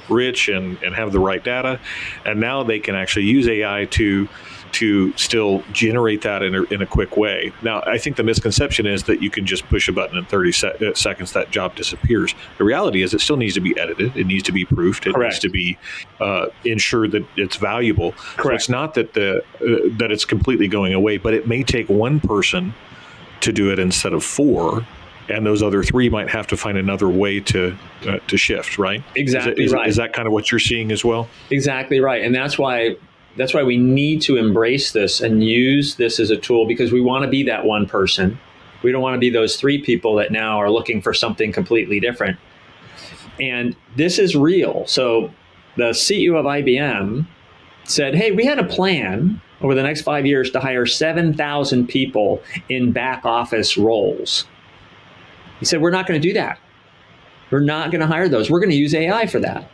rich 0.10 0.50
and 0.50 0.82
and 0.82 0.96
have 0.96 1.12
the 1.12 1.20
right 1.20 1.44
data. 1.44 1.80
And 2.26 2.40
now 2.40 2.64
they 2.64 2.80
can 2.80 2.96
actually 2.96 3.26
use 3.26 3.48
AI 3.48 3.86
to 3.92 4.28
to 4.74 5.16
still 5.18 5.64
generate 5.72 6.22
that 6.22 6.44
in 6.44 6.56
a, 6.56 6.64
in 6.64 6.82
a 6.82 6.86
quick 6.86 7.18
way. 7.18 7.52
Now, 7.62 7.82
I 7.86 7.98
think 7.98 8.16
the 8.16 8.24
misconception 8.24 8.86
is 8.86 9.04
that 9.04 9.22
you 9.22 9.30
can 9.30 9.46
just 9.46 9.66
push 9.68 9.88
a 9.88 9.92
button 9.92 10.18
in 10.18 10.26
30 10.26 10.52
se- 10.52 10.88
uh, 10.88 10.94
seconds, 10.94 11.34
that 11.34 11.52
job 11.52 11.76
disappears. 11.76 12.34
The 12.58 12.64
reality 12.64 13.02
is 13.02 13.14
it 13.14 13.22
still 13.22 13.38
needs 13.38 13.54
to 13.56 13.62
be 13.62 13.78
edited, 13.80 14.16
it 14.16 14.26
needs 14.26 14.44
to 14.44 14.52
be 14.52 14.66
proofed, 14.66 15.08
it 15.08 15.14
Correct. 15.14 15.34
needs 15.34 15.40
to 15.40 15.50
be 15.50 15.78
uh, 16.20 16.48
ensured 16.66 17.12
that 17.12 17.26
it's 17.36 17.56
valuable. 17.56 18.12
Correct. 18.12 18.44
So 18.44 18.54
it's 18.54 18.70
not 18.70 18.94
that 18.96 19.14
the 19.14 19.40
uh, 19.56 19.90
that 19.98 20.12
it's 20.12 20.26
completely 20.26 20.68
going 20.68 20.94
away, 20.94 21.18
but 21.18 21.34
it 21.34 21.48
may 21.48 21.64
take 21.64 21.90
one 21.90 22.20
person 22.20 22.74
to 23.42 23.52
do 23.52 23.72
it 23.72 23.80
instead 23.80 24.14
of 24.14 24.24
four 24.24 24.86
and 25.30 25.46
those 25.46 25.62
other 25.62 25.84
three 25.84 26.10
might 26.10 26.30
have 26.30 26.48
to 26.48 26.58
find 26.58 26.78
another 26.78 27.10
way 27.10 27.40
to 27.40 27.78
uh, 28.08 28.18
to 28.28 28.38
shift, 28.38 28.78
right? 28.78 29.04
Exactly 29.16 29.52
is, 29.54 29.60
it, 29.60 29.64
is, 29.64 29.74
right. 29.74 29.88
Is 29.88 29.96
that 29.98 30.14
kind 30.14 30.28
of 30.28 30.34
what 30.34 30.52
you're 30.52 30.60
seeing 30.60 30.92
as 30.92 31.04
well? 31.04 31.28
Exactly 31.52 32.00
right, 32.00 32.24
and 32.24 32.34
that's 32.34 32.58
why 32.58 32.96
that's 33.38 33.54
why 33.54 33.64
we 33.64 33.78
need 33.78 34.22
to 34.24 34.36
embrace 34.36 34.92
this 34.92 35.22
and 35.22 35.44
use 35.44 35.96
this 35.96 36.20
as 36.20 36.30
a 36.30 36.38
tool 36.38 36.68
because 36.68 36.92
we 36.92 37.02
want 37.02 37.24
to 37.24 37.30
be 37.30 37.44
that 37.44 37.66
one 37.66 37.86
person. 37.86 38.40
We 38.84 38.92
don't 38.92 39.02
want 39.02 39.16
to 39.16 39.20
be 39.20 39.30
those 39.30 39.58
three 39.58 39.82
people 39.82 40.16
that 40.16 40.32
now 40.32 40.60
are 40.60 40.70
looking 40.70 41.02
for 41.02 41.14
something 41.14 41.52
completely 41.52 42.00
different. 42.00 42.38
And 43.40 43.76
this 43.96 44.20
is 44.20 44.36
real. 44.36 44.86
So 44.88 45.32
the 45.76 45.92
CEO 45.92 46.38
of 46.38 46.46
IBM 46.46 47.28
said, 47.84 48.16
Hey, 48.16 48.32
we 48.32 48.46
had 48.46 48.60
a 48.60 48.64
plan 48.64 49.42
over 49.62 49.76
the 49.76 49.84
next 49.84 50.02
five 50.02 50.26
years 50.26 50.52
to 50.52 50.60
hire 50.60 50.86
7,000 50.86 51.88
people 51.88 52.42
in 52.70 52.92
back 52.92 53.26
office 53.26 53.78
roles. 53.78 54.46
He 55.60 55.66
said, 55.66 55.82
We're 55.82 55.92
not 55.92 56.08
going 56.08 56.20
to 56.20 56.28
do 56.28 56.34
that. 56.34 56.60
We're 57.50 57.62
not 57.62 57.92
going 57.92 58.02
to 58.02 58.08
hire 58.08 58.28
those. 58.28 58.50
We're 58.50 58.60
going 58.60 58.72
to 58.72 58.76
use 58.76 58.94
AI 58.94 59.26
for 59.26 59.40
that. 59.40 59.72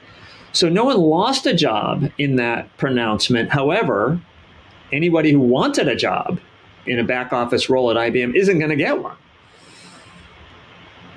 So 0.54 0.70
no 0.70 0.86
one 0.86 0.98
lost 0.98 1.46
a 1.46 1.54
job 1.54 2.10
in 2.18 2.36
that 2.38 2.76
pronouncement. 2.78 3.50
However, 3.50 4.22
anybody 4.92 5.32
who 5.32 5.40
wanted 5.40 5.88
a 5.88 5.96
job 5.96 6.40
in 6.86 7.00
a 7.00 7.04
back 7.04 7.34
office 7.34 7.70
role 7.70 7.90
at 7.90 7.98
IBM 7.98 8.36
isn't 8.36 8.60
going 8.60 8.70
to 8.70 8.76
get 8.76 9.02
one. 9.02 9.18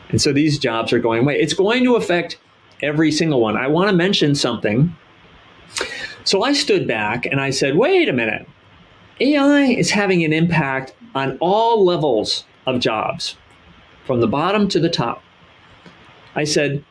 And 0.09 0.21
so 0.23 0.33
these 0.33 0.59
jobs 0.59 0.93
are 0.93 0.99
going 0.99 1.23
away. 1.23 1.39
It's 1.39 1.53
going 1.53 1.85
to 1.85 1.97
affect 1.97 2.39
every 2.83 3.13
single 3.13 3.41
one. 3.41 3.57
I 3.57 3.67
want 3.69 3.91
to 3.91 3.97
mention 3.97 4.35
something. 4.35 4.95
So 6.25 6.43
I 6.43 6.53
stood 6.53 6.89
back 6.89 7.27
and 7.27 7.41
I 7.41 7.51
said, 7.51 7.77
wait 7.77 8.09
a 8.09 8.13
minute. 8.13 8.49
AI 9.21 9.63
is 9.65 9.91
having 9.91 10.25
an 10.25 10.33
impact 10.33 10.95
on 11.15 11.37
all 11.41 11.85
levels 11.85 12.45
of 12.67 12.81
jobs, 12.81 13.37
from 14.07 14.21
the 14.21 14.27
bottom 14.27 14.69
to 14.69 14.81
the 14.81 14.91
top. 14.91 15.23
I 16.35 16.45
said, 16.45 16.85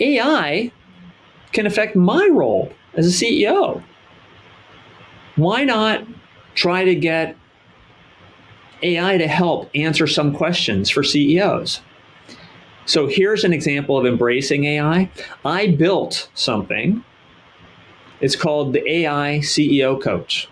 AI 0.00 0.72
can 1.52 1.66
affect 1.66 1.96
my 1.96 2.28
role 2.32 2.72
as 2.94 3.06
a 3.06 3.24
CEO. 3.24 3.82
Why 5.36 5.64
not 5.64 6.04
try 6.54 6.84
to 6.84 6.94
get 6.94 7.36
AI 8.82 9.16
to 9.18 9.26
help 9.28 9.70
answer 9.74 10.06
some 10.06 10.34
questions 10.34 10.90
for 10.90 11.02
CEOs? 11.02 11.80
So 12.84 13.06
here's 13.06 13.44
an 13.44 13.52
example 13.52 13.96
of 13.96 14.06
embracing 14.06 14.64
AI. 14.64 15.10
I 15.44 15.68
built 15.68 16.28
something. 16.34 17.04
It's 18.20 18.36
called 18.36 18.72
the 18.72 18.88
AI 18.88 19.38
CEO 19.38 20.00
Coach. 20.00 20.48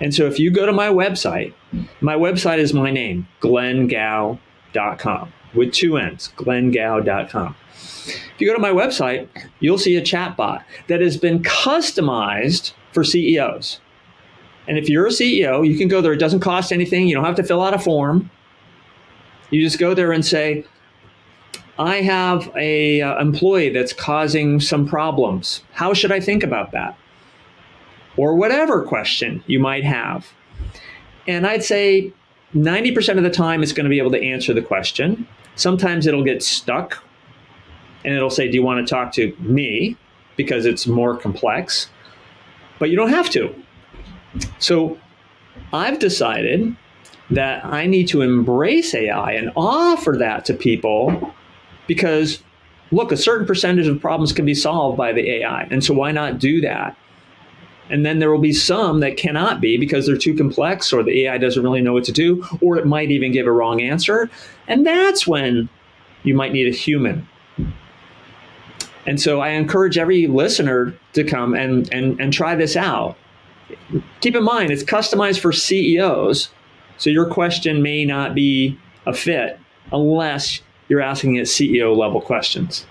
And 0.00 0.14
so 0.14 0.26
if 0.26 0.38
you 0.38 0.50
go 0.50 0.64
to 0.66 0.72
my 0.72 0.88
website, 0.88 1.52
my 2.00 2.14
website 2.14 2.58
is 2.58 2.72
my 2.72 2.90
name, 2.90 3.26
glenngow.com 3.40 5.32
with 5.54 5.72
two 5.72 5.96
N's, 5.96 6.32
glenngow.com. 6.36 7.56
If 8.38 8.42
you 8.42 8.46
go 8.46 8.54
to 8.54 8.60
my 8.60 8.70
website, 8.70 9.26
you'll 9.58 9.78
see 9.78 9.96
a 9.96 10.00
chatbot 10.00 10.62
that 10.86 11.00
has 11.00 11.16
been 11.16 11.42
customized 11.42 12.72
for 12.92 13.02
CEOs. 13.02 13.80
And 14.68 14.78
if 14.78 14.88
you're 14.88 15.08
a 15.08 15.10
CEO, 15.10 15.68
you 15.68 15.76
can 15.76 15.88
go 15.88 16.00
there. 16.00 16.12
It 16.12 16.20
doesn't 16.20 16.38
cost 16.38 16.70
anything. 16.70 17.08
You 17.08 17.16
don't 17.16 17.24
have 17.24 17.34
to 17.34 17.42
fill 17.42 17.60
out 17.60 17.74
a 17.74 17.80
form. 17.80 18.30
You 19.50 19.60
just 19.60 19.80
go 19.80 19.92
there 19.92 20.12
and 20.12 20.24
say, 20.24 20.64
I 21.80 21.96
have 21.96 22.48
a 22.54 23.02
uh, 23.02 23.20
employee 23.20 23.70
that's 23.70 23.92
causing 23.92 24.60
some 24.60 24.86
problems. 24.86 25.64
How 25.72 25.92
should 25.92 26.12
I 26.12 26.20
think 26.20 26.44
about 26.44 26.70
that? 26.70 26.96
Or 28.16 28.36
whatever 28.36 28.84
question 28.84 29.42
you 29.48 29.58
might 29.58 29.82
have. 29.82 30.28
And 31.26 31.44
I'd 31.44 31.64
say 31.64 32.12
90% 32.54 33.16
of 33.16 33.24
the 33.24 33.30
time 33.30 33.64
it's 33.64 33.72
going 33.72 33.82
to 33.82 33.90
be 33.90 33.98
able 33.98 34.12
to 34.12 34.22
answer 34.22 34.54
the 34.54 34.62
question. 34.62 35.26
Sometimes 35.56 36.06
it'll 36.06 36.22
get 36.22 36.40
stuck 36.40 37.02
and 38.04 38.14
it'll 38.14 38.30
say, 38.30 38.48
Do 38.48 38.54
you 38.54 38.62
want 38.62 38.86
to 38.86 38.90
talk 38.90 39.12
to 39.14 39.34
me? 39.38 39.96
Because 40.36 40.66
it's 40.66 40.86
more 40.86 41.16
complex. 41.16 41.90
But 42.78 42.90
you 42.90 42.96
don't 42.96 43.10
have 43.10 43.30
to. 43.30 43.54
So 44.58 44.98
I've 45.72 45.98
decided 45.98 46.76
that 47.30 47.64
I 47.64 47.86
need 47.86 48.08
to 48.08 48.22
embrace 48.22 48.94
AI 48.94 49.32
and 49.32 49.50
offer 49.56 50.16
that 50.18 50.44
to 50.46 50.54
people 50.54 51.34
because, 51.86 52.42
look, 52.90 53.12
a 53.12 53.16
certain 53.16 53.46
percentage 53.46 53.86
of 53.86 54.00
problems 54.00 54.32
can 54.32 54.46
be 54.46 54.54
solved 54.54 54.96
by 54.96 55.12
the 55.12 55.28
AI. 55.30 55.64
And 55.64 55.84
so 55.84 55.92
why 55.92 56.12
not 56.12 56.38
do 56.38 56.60
that? 56.62 56.96
And 57.90 58.04
then 58.04 58.18
there 58.18 58.30
will 58.30 58.38
be 58.38 58.52
some 58.52 59.00
that 59.00 59.16
cannot 59.16 59.60
be 59.60 59.78
because 59.78 60.06
they're 60.06 60.16
too 60.16 60.36
complex 60.36 60.92
or 60.92 61.02
the 61.02 61.24
AI 61.24 61.38
doesn't 61.38 61.62
really 61.62 61.80
know 61.80 61.94
what 61.94 62.04
to 62.04 62.12
do, 62.12 62.44
or 62.60 62.76
it 62.76 62.86
might 62.86 63.10
even 63.10 63.32
give 63.32 63.46
a 63.46 63.52
wrong 63.52 63.80
answer. 63.80 64.30
And 64.66 64.86
that's 64.86 65.26
when 65.26 65.68
you 66.22 66.34
might 66.34 66.52
need 66.52 66.68
a 66.72 66.76
human 66.76 67.26
and 69.08 69.18
so 69.18 69.40
I 69.40 69.50
encourage 69.52 69.96
every 69.96 70.26
listener 70.26 70.94
to 71.14 71.24
come 71.24 71.54
and, 71.54 71.90
and, 71.94 72.20
and 72.20 72.30
try 72.30 72.54
this 72.54 72.76
out. 72.76 73.16
Keep 74.20 74.36
in 74.36 74.44
mind, 74.44 74.70
it's 74.70 74.82
customized 74.82 75.40
for 75.40 75.50
CEOs. 75.50 76.50
So 76.98 77.08
your 77.08 77.24
question 77.24 77.80
may 77.80 78.04
not 78.04 78.34
be 78.34 78.78
a 79.06 79.14
fit 79.14 79.58
unless 79.92 80.60
you're 80.90 81.00
asking 81.00 81.36
it 81.36 81.44
CEO 81.44 81.96
level 81.96 82.20
questions. 82.20 82.84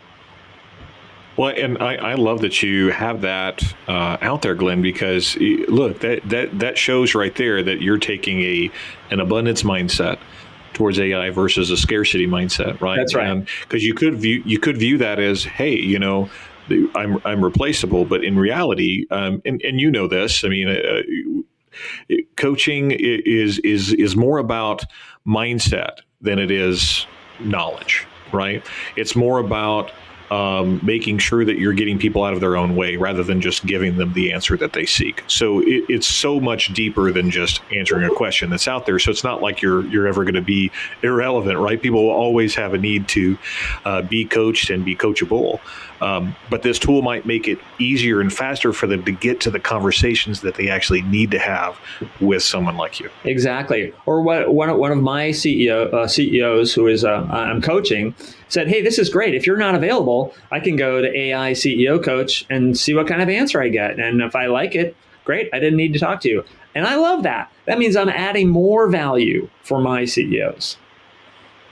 Well, 1.38 1.54
and 1.56 1.78
I, 1.78 1.98
I 1.98 2.14
love 2.16 2.42
that 2.42 2.64
you 2.64 2.90
have 2.90 3.22
that 3.22 3.62
uh, 3.88 4.18
out 4.20 4.42
there, 4.42 4.56
Glenn, 4.56 4.82
because 4.82 5.38
look, 5.68 6.00
that, 6.00 6.28
that, 6.28 6.58
that 6.58 6.80
shows 6.80 7.14
right 7.14 7.36
there 7.36 7.62
that 7.62 7.84
you're 7.84 8.00
taking 8.00 8.42
a 8.42 8.72
an 9.12 9.20
abundance 9.20 9.62
mindset 9.62 10.18
towards 10.78 11.00
AI 11.00 11.32
versus 11.32 11.72
a 11.72 11.78
scarcity 11.78 12.28
mindset, 12.28 12.80
right? 12.80 12.98
That's 12.98 13.16
right. 13.16 13.44
Because 13.62 13.84
you 13.84 13.96
could 13.96 14.16
view 14.16 14.44
you 14.46 14.60
could 14.60 14.78
view 14.78 15.00
that 15.00 15.20
as, 15.20 15.44
hey, 15.44 15.76
you 15.76 15.98
know, 15.98 16.30
I'm 16.96 17.20
I'm 17.26 17.44
replaceable, 17.44 18.06
but 18.06 18.24
in 18.24 18.38
reality, 18.38 19.08
um, 19.10 19.42
and 19.44 19.60
and 19.64 19.82
you 19.82 19.92
know 19.92 20.08
this, 20.08 20.44
I 20.44 20.50
mean. 20.50 20.70
Uh, 20.70 21.02
coaching 22.38 22.90
is 22.90 23.60
is 23.60 23.94
is 23.94 24.16
more 24.16 24.40
about 24.40 24.84
mindset 25.28 26.00
than 26.22 26.40
it 26.40 26.50
is 26.50 27.06
knowledge, 27.40 28.08
right? 28.34 28.66
It's 28.96 29.16
more 29.16 29.38
about 29.38 29.92
um, 30.32 30.80
making 30.84 31.18
sure 31.20 31.46
that 31.46 31.58
you're 31.58 31.74
getting 31.74 31.98
people 31.98 32.24
out 32.24 32.34
of 32.34 32.42
their 32.42 32.58
own 32.58 32.76
way 32.76 32.98
rather 32.98 33.24
than 33.24 33.42
just 33.42 33.66
giving 33.66 33.98
them 33.98 34.14
the 34.14 34.34
answer 34.34 34.58
that 34.58 34.74
they 34.74 34.86
seek. 34.86 35.24
So 35.28 35.60
it, 35.62 35.86
it's 35.90 36.08
so 36.08 36.40
much 36.40 36.74
deeper 36.74 37.12
than 37.12 37.32
just 37.32 37.62
answering 37.74 38.04
a 38.04 38.14
question 38.14 38.50
that's 38.50 38.68
out 38.68 38.86
there. 38.86 39.00
So 39.00 39.12
it's 39.12 39.24
not 39.24 39.42
like 39.42 39.62
you're 39.62 39.86
you're 39.88 40.08
ever 40.08 40.24
going 40.24 40.36
to 40.36 40.42
be 40.42 40.72
irrelevant, 41.04 41.58
right? 41.60 41.82
People 41.82 42.04
will 42.04 42.12
always 42.12 42.56
have 42.56 42.74
a 42.74 42.78
need 42.78 43.08
to 43.10 43.38
uh, 43.86 44.02
be 44.02 44.26
coached 44.26 44.70
and 44.70 44.84
be 44.84 44.96
coachable. 44.96 45.60
Um, 46.02 46.36
but 46.50 46.62
this 46.62 46.80
tool 46.80 47.02
might 47.02 47.26
make 47.26 47.48
it 47.48 47.60
easier 47.80 48.22
and 48.22 48.32
faster 48.32 48.74
for 48.74 48.88
them 48.88 49.04
to 49.06 49.12
get 49.12 49.40
to 49.42 49.52
the 49.52 49.60
conversations 49.60 50.42
that 50.42 50.56
they 50.56 50.70
actually 50.70 51.02
need 51.04 51.32
to 51.32 51.40
have 51.40 51.80
with 52.20 52.44
someone 52.44 52.78
like 52.78 53.00
you. 53.00 53.10
Exactly. 53.24 53.94
Or 54.06 54.22
what 54.22 54.54
one, 54.54 54.78
one 54.78 54.92
of 54.92 55.00
my 55.00 55.30
CEO 55.30 55.92
uh, 55.94 56.08
CEOs 56.08 56.74
who 56.74 56.88
is 56.88 57.04
uh, 57.04 57.28
I'm 57.30 57.62
coaching 57.62 58.16
said, 58.50 58.68
"Hey, 58.68 58.82
this 58.82 59.00
is 59.00 59.10
great. 59.10 59.36
If 59.36 59.48
you're 59.48 59.58
not 59.58 59.76
available, 59.76 60.34
I 60.52 60.60
can 60.60 60.76
go 60.76 61.02
to 61.02 61.18
AI 61.18 61.52
CEO 61.52 62.04
Coach 62.04 62.46
and 62.50 62.78
see 62.78 62.94
what 62.94 63.08
kind 63.08 63.22
of 63.22 63.30
answer 63.30 63.62
I 63.62 63.70
get. 63.70 64.00
And 64.00 64.22
if 64.22 64.36
I 64.36 64.48
like 64.48 64.76
it, 64.76 64.96
great. 65.26 65.50
I 65.54 65.60
didn't 65.60 65.78
need 65.78 65.94
to 65.94 66.00
talk 66.00 66.22
to 66.22 66.30
you." 66.30 66.44
And 66.76 66.86
I 66.86 66.96
love 66.96 67.24
that. 67.24 67.52
That 67.66 67.80
means 67.80 67.96
I'm 67.96 68.10
adding 68.10 68.50
more 68.50 68.88
value 68.88 69.50
for 69.64 69.82
my 69.82 70.06
CEOs 70.06 70.78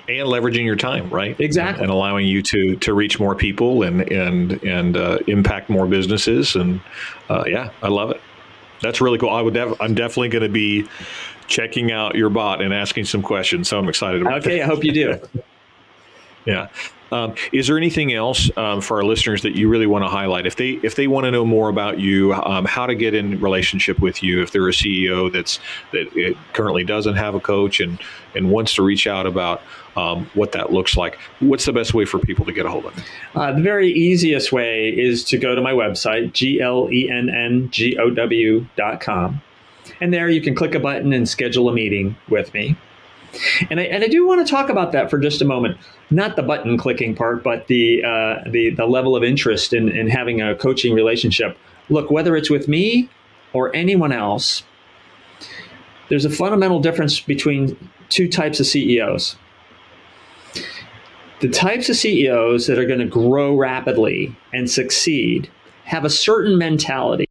and 0.08 0.28
leveraging 0.28 0.66
your 0.66 0.76
time, 0.76 1.10
right? 1.10 1.40
Exactly, 1.40 1.84
and, 1.84 1.92
allowing 1.92 2.28
you 2.28 2.42
to 2.44 2.76
to 2.78 2.94
reach 2.94 3.20
more 3.20 3.36
people 3.36 3.84
and 3.84 4.02
and 4.12 4.64
and 4.64 4.98
uh, 4.98 5.20
impact 5.28 5.70
more 5.70 5.88
businesses. 5.88 6.56
And 6.56 6.82
uh, 7.30 7.44
yeah, 7.48 7.72
I 7.82 7.88
love 7.88 8.12
it. 8.12 8.22
That's 8.82 9.02
really 9.02 9.18
cool. 9.18 9.30
I 9.30 9.42
would. 9.42 9.54
Def- 9.54 9.80
I'm 9.82 9.96
definitely 9.96 10.30
going 10.30 10.44
to 10.44 10.50
be 10.50 10.88
checking 11.48 11.92
out 11.92 12.16
your 12.16 12.30
bot 12.30 12.62
and 12.62 12.74
asking 12.74 13.06
some 13.06 13.22
questions. 13.22 13.70
So 13.70 13.80
I'm 13.80 13.90
excited 13.90 14.22
about. 14.22 14.40
Okay, 14.40 14.60
that. 14.60 14.64
I 14.64 14.68
hope 14.68 14.84
you 14.84 14.92
do. 14.92 15.20
yeah. 16.46 16.70
Um, 17.12 17.36
is 17.52 17.68
there 17.68 17.78
anything 17.78 18.14
else 18.14 18.50
um, 18.58 18.82
for 18.82 18.98
our 18.98 19.04
listeners 19.04 19.42
that 19.44 19.56
you 19.56 19.70
really 19.70 19.88
want 19.88 20.04
to 20.04 20.10
highlight? 20.10 20.46
If 20.46 20.56
they 20.56 20.72
if 20.84 20.96
they 20.96 21.08
want 21.08 21.26
to 21.26 21.32
know 21.32 21.46
more 21.46 21.70
about 21.70 22.00
you, 22.00 22.34
um, 22.34 22.66
how 22.66 22.86
to 22.86 22.96
get 22.96 23.14
in 23.14 23.40
relationship 23.40 24.00
with 24.00 24.24
you, 24.24 24.42
if 24.42 24.52
they're 24.52 24.68
a 24.68 24.72
CEO 24.72 25.32
that's 25.32 25.60
that 25.92 26.36
currently 26.54 26.84
doesn't 26.84 27.16
have 27.16 27.36
a 27.36 27.40
coach 27.40 27.80
and 27.80 28.00
and 28.34 28.50
wants 28.50 28.76
to 28.76 28.84
reach 28.84 29.08
out 29.08 29.26
about 29.26 29.62
um, 29.96 30.30
what 30.34 30.52
that 30.52 30.74
looks 30.74 30.98
like, 30.98 31.18
what's 31.40 31.66
the 31.66 31.74
best 31.74 31.94
way 31.94 32.06
for 32.06 32.20
people 32.20 32.46
to 32.46 32.52
get 32.52 32.66
a 32.66 32.70
hold 32.70 32.86
of? 32.86 33.06
Uh, 33.36 33.54
the 33.54 33.62
very 33.62 33.92
easiest 33.92 34.52
way 34.52 34.90
is 34.90 35.24
to 35.26 35.38
go 35.38 35.56
to 35.56 35.62
my 35.62 35.72
website, 35.72 36.34
g 36.34 36.60
l 36.60 36.90
e 36.92 37.10
n 37.10 37.30
n 37.30 37.70
g 37.72 37.98
o 37.98 38.10
w 38.10 38.66
dot 38.76 39.00
com, 39.00 39.42
and 40.02 40.14
there 40.14 40.30
you 40.30 40.42
can 40.42 40.56
click 40.56 40.76
a 40.76 40.80
button 40.80 41.14
and 41.14 41.30
schedule 41.30 41.70
a 41.70 41.74
meeting 41.74 42.16
with 42.30 42.54
me. 42.54 42.76
And 43.70 43.80
I, 43.80 43.84
and 43.84 44.04
I 44.04 44.08
do 44.08 44.26
want 44.26 44.46
to 44.46 44.50
talk 44.50 44.70
about 44.70 44.92
that 44.92 45.10
for 45.10 45.18
just 45.18 45.42
a 45.42 45.46
moment. 45.46 45.78
Not 46.10 46.36
the 46.36 46.44
button 46.44 46.78
clicking 46.78 47.16
part, 47.16 47.44
but 47.44 47.68
the 47.68 48.04
uh, 48.04 48.50
the 48.50 48.72
the 48.72 48.86
level 48.86 49.16
of 49.16 49.24
interest 49.24 49.74
in, 49.74 49.90
in 49.90 50.08
having 50.08 50.42
a 50.42 50.56
coaching 50.56 50.94
relationship. 50.94 51.58
Look, 51.90 52.12
whether 52.12 52.36
it's 52.36 52.50
with 52.50 52.68
me 52.68 53.10
or 53.54 53.76
anyone 53.76 54.12
else, 54.12 54.64
there's 56.10 56.26
a 56.26 56.30
fundamental 56.30 56.80
difference 56.80 57.20
between 57.20 57.78
two 58.10 58.28
types 58.28 58.60
of 58.60 58.66
CEOs. 58.68 59.36
The 61.42 61.50
types 61.50 61.90
of 61.90 61.96
CEOs 61.96 62.68
that 62.68 62.80
are 62.80 62.86
going 62.86 63.00
to 63.00 63.06
grow 63.06 63.56
rapidly 63.56 64.36
and 64.54 64.70
succeed 64.70 65.50
have 65.84 66.06
a 66.06 66.10
certain 66.10 66.58
mentality 66.58 67.28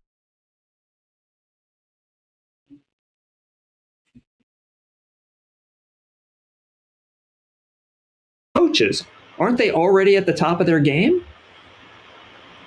coaches. 8.64 9.04
Aren't 9.38 9.58
they 9.58 9.70
already 9.70 10.16
at 10.16 10.26
the 10.26 10.32
top 10.32 10.60
of 10.60 10.66
their 10.66 10.80
game? 10.80 11.24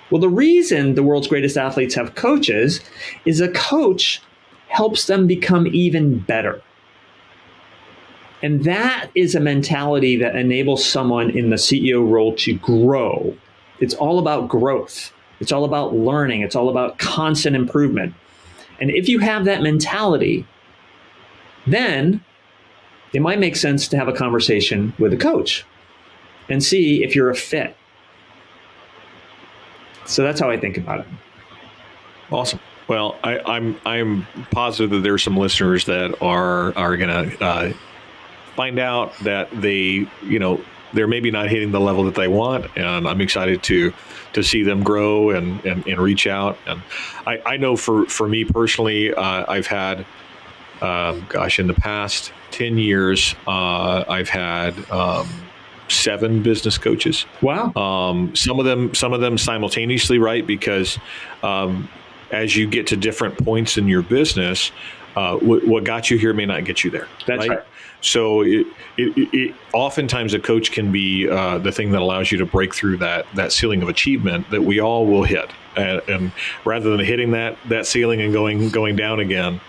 Well, 0.09 0.21
the 0.21 0.29
reason 0.29 0.95
the 0.95 1.03
world's 1.03 1.27
greatest 1.27 1.57
athletes 1.57 1.95
have 1.95 2.15
coaches 2.15 2.81
is 3.25 3.41
a 3.41 3.51
coach 3.51 4.21
helps 4.69 5.07
them 5.07 5.27
become 5.27 5.67
even 5.67 6.19
better. 6.19 6.61
And 8.43 8.63
that 8.65 9.09
is 9.15 9.33
a 9.33 9.39
mentality 9.39 10.15
that 10.17 10.35
enables 10.35 10.85
someone 10.85 11.31
in 11.31 11.49
the 11.49 11.55
CEO 11.55 12.09
role 12.09 12.35
to 12.35 12.53
grow. 12.53 13.35
It's 13.79 13.95
all 13.95 14.19
about 14.19 14.47
growth, 14.47 15.11
it's 15.39 15.51
all 15.51 15.65
about 15.65 15.93
learning, 15.93 16.41
it's 16.41 16.55
all 16.55 16.69
about 16.69 16.99
constant 16.99 17.55
improvement. 17.55 18.13
And 18.79 18.91
if 18.91 19.09
you 19.09 19.19
have 19.19 19.45
that 19.45 19.63
mentality, 19.63 20.45
then 21.65 22.23
it 23.13 23.21
might 23.21 23.39
make 23.39 23.55
sense 23.55 23.87
to 23.87 23.97
have 23.97 24.07
a 24.07 24.13
conversation 24.13 24.93
with 24.99 25.13
a 25.13 25.17
coach 25.17 25.65
and 26.49 26.63
see 26.63 27.03
if 27.03 27.15
you're 27.15 27.29
a 27.29 27.35
fit. 27.35 27.75
So 30.05 30.23
that's 30.23 30.39
how 30.39 30.49
I 30.49 30.57
think 30.57 30.77
about 30.77 31.01
it. 31.01 31.07
Awesome. 32.31 32.59
Well, 32.87 33.17
I, 33.23 33.37
am 33.39 33.45
I'm, 33.45 33.77
I'm 33.85 34.45
positive 34.51 34.91
that 34.91 34.99
there's 34.99 35.23
some 35.23 35.35
listeners 35.35 35.85
that 35.85 36.21
are 36.21 36.77
are 36.77 36.95
to 36.95 37.43
uh, 37.43 37.73
find 38.55 38.79
out 38.79 39.17
that 39.19 39.49
they 39.51 40.07
you 40.23 40.39
know 40.39 40.61
they're 40.93 41.07
maybe 41.07 41.29
not 41.29 41.49
hitting 41.49 41.71
the 41.71 41.81
level 41.81 42.05
that 42.05 42.15
they 42.15 42.29
want, 42.29 42.65
and 42.77 43.07
I'm 43.07 43.19
excited 43.19 43.61
to 43.63 43.93
to 44.33 44.43
see 44.43 44.63
them 44.63 44.83
grow 44.83 45.31
and 45.31 45.63
and, 45.65 45.85
and 45.85 45.99
reach 45.99 46.27
out. 46.27 46.57
And 46.65 46.81
I, 47.25 47.41
I 47.45 47.57
know 47.57 47.75
for 47.75 48.05
for 48.05 48.27
me 48.29 48.45
personally, 48.45 49.13
uh, 49.13 49.45
I've 49.47 49.67
had. 49.67 50.05
Um, 50.79 51.25
gosh, 51.27 51.57
in 51.57 51.65
the 51.65 51.73
past 51.73 52.31
10 52.51 52.77
years, 52.77 53.33
uh, 53.47 54.03
I've 54.07 54.29
had 54.29 54.77
um, 54.91 55.27
seven 55.89 56.43
business 56.43 56.77
coaches. 56.77 57.25
Wow. 57.41 57.73
Um, 57.75 58.35
some 58.35 58.59
of 58.59 58.65
them, 58.65 58.93
some 58.93 59.13
of 59.13 59.21
them 59.21 59.37
simultaneously, 59.37 60.19
right? 60.19 60.45
Because 60.45 60.97
um, 61.43 61.89
as 62.31 62.55
you 62.55 62.67
get 62.67 62.87
to 62.87 62.97
different 62.97 63.37
points 63.43 63.77
in 63.77 63.87
your 63.87 64.01
business, 64.01 64.71
uh, 65.17 65.35
what, 65.37 65.65
what, 65.67 65.83
got 65.83 66.11
you 66.11 66.17
here 66.17 66.31
may 66.31 66.45
not 66.45 66.63
get 66.63 66.83
you 66.83 66.91
there. 66.91 67.07
That's 67.25 67.47
right. 67.47 67.57
right. 67.57 67.67
So 68.01 68.41
it, 68.41 68.67
it, 68.97 69.33
it, 69.33 69.55
oftentimes 69.73 70.35
a 70.35 70.39
coach 70.39 70.71
can 70.71 70.91
be 70.91 71.27
uh, 71.27 71.57
the 71.57 71.71
thing 71.71 71.91
that 71.91 72.01
allows 72.01 72.31
you 72.31 72.37
to 72.37 72.45
break 72.45 72.75
through 72.75 72.97
that 72.97 73.25
that 73.33 73.51
ceiling 73.51 73.81
of 73.81 73.89
achievement 73.89 74.47
that 74.51 74.61
we 74.61 74.79
all 74.79 75.07
will 75.07 75.23
hit, 75.23 75.49
and, 75.75 76.01
and 76.07 76.31
rather 76.65 76.91
than 76.91 77.03
hitting 77.03 77.31
that 77.31 77.57
that 77.67 77.87
ceiling 77.87 78.21
and 78.21 78.31
going 78.31 78.69
going 78.69 78.95
down 78.95 79.19
again, 79.19 79.59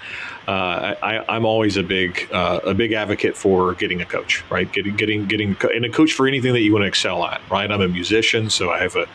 uh, 0.49 0.95
I, 1.03 1.37
am 1.37 1.45
always 1.45 1.77
a 1.77 1.83
big 1.83 2.27
uh, 2.33 2.61
a 2.65 2.73
big 2.73 2.93
advocate 2.93 3.37
for 3.37 3.75
getting 3.75 4.01
a 4.01 4.07
coach, 4.07 4.43
right? 4.51 4.71
Getting 4.73 4.97
getting 4.97 5.27
getting 5.27 5.55
and 5.63 5.85
a 5.85 5.91
coach 5.91 6.15
for 6.15 6.27
anything 6.27 6.55
that 6.55 6.61
you 6.61 6.73
want 6.73 6.85
to 6.85 6.89
excel 6.89 7.23
at, 7.27 7.43
right? 7.51 7.71
I'm 7.71 7.83
a 7.83 7.89
musician, 7.89 8.49
so 8.49 8.71
I 8.71 8.79
have 8.79 8.97
a 8.97 9.07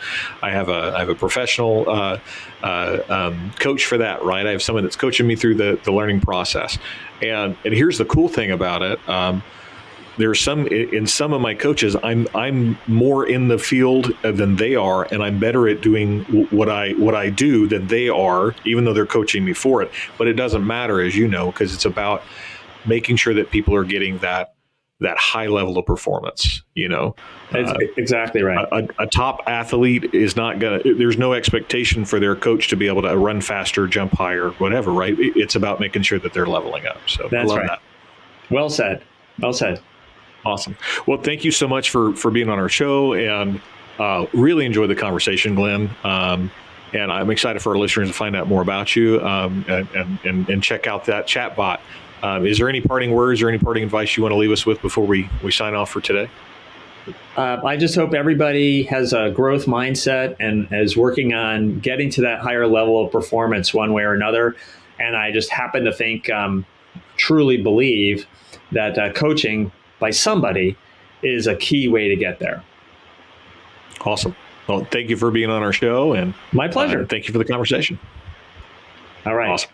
I 0.44 0.52
have 0.52 0.70
a 0.70 0.94
I 0.96 1.00
have 1.00 1.10
a 1.10 1.16
professional 1.16 1.90
uh, 1.90 2.20
uh, 2.62 3.00
um, 3.10 3.52
coach 3.60 3.86
for 3.86 3.98
that, 3.98 4.24
right? 4.24 4.46
I 4.46 4.52
have 4.52 4.62
someone 4.62 4.84
that's 4.84 4.96
coaching 4.96 5.26
me 5.26 5.36
through 5.36 5.56
the 5.56 5.80
the 5.84 5.92
learning 5.92 6.22
process, 6.24 6.78
and 7.22 7.56
and 7.66 7.74
here's 7.74 7.98
the 7.98 8.06
cool 8.06 8.30
thing 8.30 8.52
about 8.52 8.82
it. 8.82 9.10
Um, 9.10 9.44
there's 10.18 10.40
some 10.40 10.68
in 10.68 11.08
some 11.08 11.34
of 11.34 11.42
my 11.42 11.56
coaches 11.56 11.96
i'm 12.04 12.28
i'm 12.36 12.78
more 12.88 13.28
in 13.28 13.48
the 13.48 13.58
field 13.58 14.12
than 14.22 14.56
they 14.56 14.76
are 14.76 15.06
and 15.12 15.24
i'm 15.24 15.40
better 15.40 15.68
at 15.68 15.82
doing 15.82 16.24
what 16.52 16.70
i 16.70 16.92
what 16.94 17.16
i 17.16 17.30
do 17.30 17.68
than 17.68 17.88
they 17.88 18.10
are 18.10 18.54
even 18.66 18.86
though 18.86 18.94
they're 18.94 19.06
coaching 19.06 19.44
me 19.44 19.54
for 19.54 19.82
it 19.82 19.92
but 20.18 20.28
it 20.28 20.34
doesn't 20.34 20.66
matter 20.66 21.02
as 21.02 21.16
you 21.16 21.28
know 21.28 21.52
because 21.52 21.74
it's 21.74 21.86
about 21.86 22.22
making 22.86 23.16
sure 23.16 23.34
that 23.34 23.50
people 23.50 23.74
are 23.74 23.84
getting 23.84 24.18
that 24.20 24.54
that 25.04 25.18
high 25.18 25.48
level 25.48 25.78
of 25.78 25.86
performance 25.86 26.64
you 26.74 26.90
know 26.90 27.16
uh, 27.54 27.78
exactly 27.98 28.42
right 28.42 28.68
a, 28.72 29.04
a, 29.04 29.08
top 29.08 29.42
athlete 29.48 30.14
is 30.14 30.36
not 30.36 30.60
gonna 30.60 30.80
there's 30.98 31.18
no 31.18 31.34
expectation 31.34 32.04
for 32.04 32.20
their 32.20 32.36
coach 32.36 32.68
to 32.68 32.76
be 32.76 32.88
able 32.88 33.02
to 33.02 33.18
run 33.18 33.40
faster 33.40 33.88
jump 33.88 34.12
higher 34.14 34.50
whatever 34.52 34.92
right 34.92 35.16
it's 35.18 35.56
about 35.56 35.80
making 35.80 36.02
sure 36.02 36.20
that 36.20 36.34
they're 36.34 36.48
leveling 36.48 36.86
up 36.88 36.98
so 37.08 37.28
that's 37.30 37.54
right 37.54 37.68
that. 37.68 37.82
well 38.50 38.70
said 38.70 39.04
well 39.40 39.54
said 39.54 39.82
Awesome. 40.46 40.76
Well, 41.08 41.20
thank 41.20 41.46
you 41.46 41.52
so 41.52 41.68
much 41.68 41.90
for 41.90 42.14
for 42.16 42.30
being 42.30 42.50
on 42.50 42.60
our 42.60 42.70
show, 42.70 43.14
and 43.14 43.62
uh, 44.00 44.26
really 44.34 44.66
enjoyed 44.66 44.90
the 44.90 44.96
conversation, 44.96 45.56
Glenn. 45.56 45.90
Um, 46.04 46.52
and 46.94 47.12
I'm 47.12 47.30
excited 47.30 47.62
for 47.62 47.72
our 47.72 47.78
listeners 47.78 48.08
to 48.08 48.14
find 48.14 48.36
out 48.36 48.48
more 48.48 48.62
about 48.62 48.96
you 48.96 49.22
um, 49.22 49.66
and, 49.68 50.20
and, 50.24 50.50
and 50.50 50.64
check 50.64 50.88
out 50.88 51.06
that 51.06 51.28
chat 51.28 51.56
bot. 51.56 51.82
Um, 52.22 52.46
is 52.46 52.58
there 52.58 52.70
any 52.70 52.80
parting 52.80 53.12
words 53.12 53.42
or 53.42 53.50
any 53.50 53.58
parting 53.58 53.84
advice 53.84 54.16
you 54.16 54.24
want 54.24 54.32
to 54.32 54.38
leave 54.38 54.52
us 54.52 54.66
with 54.66 54.82
before 54.82 55.06
we, 55.06 55.30
we 55.44 55.52
sign 55.52 55.74
off 55.74 55.90
for 55.90 56.00
today? 56.00 56.30
Uh, 57.36 57.60
I 57.66 57.76
just 57.76 57.96
hope 57.96 58.14
everybody 58.14 58.84
has 58.84 59.12
a 59.12 59.30
growth 59.32 59.66
mindset 59.66 60.38
and 60.40 60.68
is 60.72 60.96
working 60.96 61.34
on 61.34 61.80
getting 61.80 62.10
to 62.12 62.22
that 62.22 62.40
higher 62.40 62.66
level 62.66 63.04
of 63.04 63.12
performance 63.12 63.74
one 63.74 63.92
way 63.92 64.04
or 64.04 64.14
another. 64.14 64.56
And 65.00 65.18
I 65.18 65.32
just 65.32 65.50
happen 65.50 65.84
to 65.84 65.92
think, 65.92 66.30
um, 66.30 66.66
truly 67.18 67.58
believe 67.58 68.26
that 68.72 68.98
uh, 68.98 69.12
coaching 69.12 69.72
by 70.00 70.12
somebody 70.12 70.78
is 71.24 71.48
a 71.48 71.56
key 71.56 71.88
way 71.88 72.08
to 72.08 72.16
get 72.16 72.40
there. 72.40 72.64
Awesome. 74.02 74.36
Well, 74.68 74.86
thank 74.86 75.10
you 75.10 75.18
for 75.18 75.30
being 75.32 75.50
on 75.50 75.62
our 75.62 75.74
show, 75.74 76.14
and 76.14 76.34
my 76.52 76.68
pleasure. 76.68 77.04
Uh, 77.04 77.08
thank 77.08 77.28
you 77.28 77.34
for 77.34 77.38
the 77.38 77.46
conversation. 77.46 78.00
All 79.26 79.36
right. 79.36 79.50
Awesome. 79.50 79.70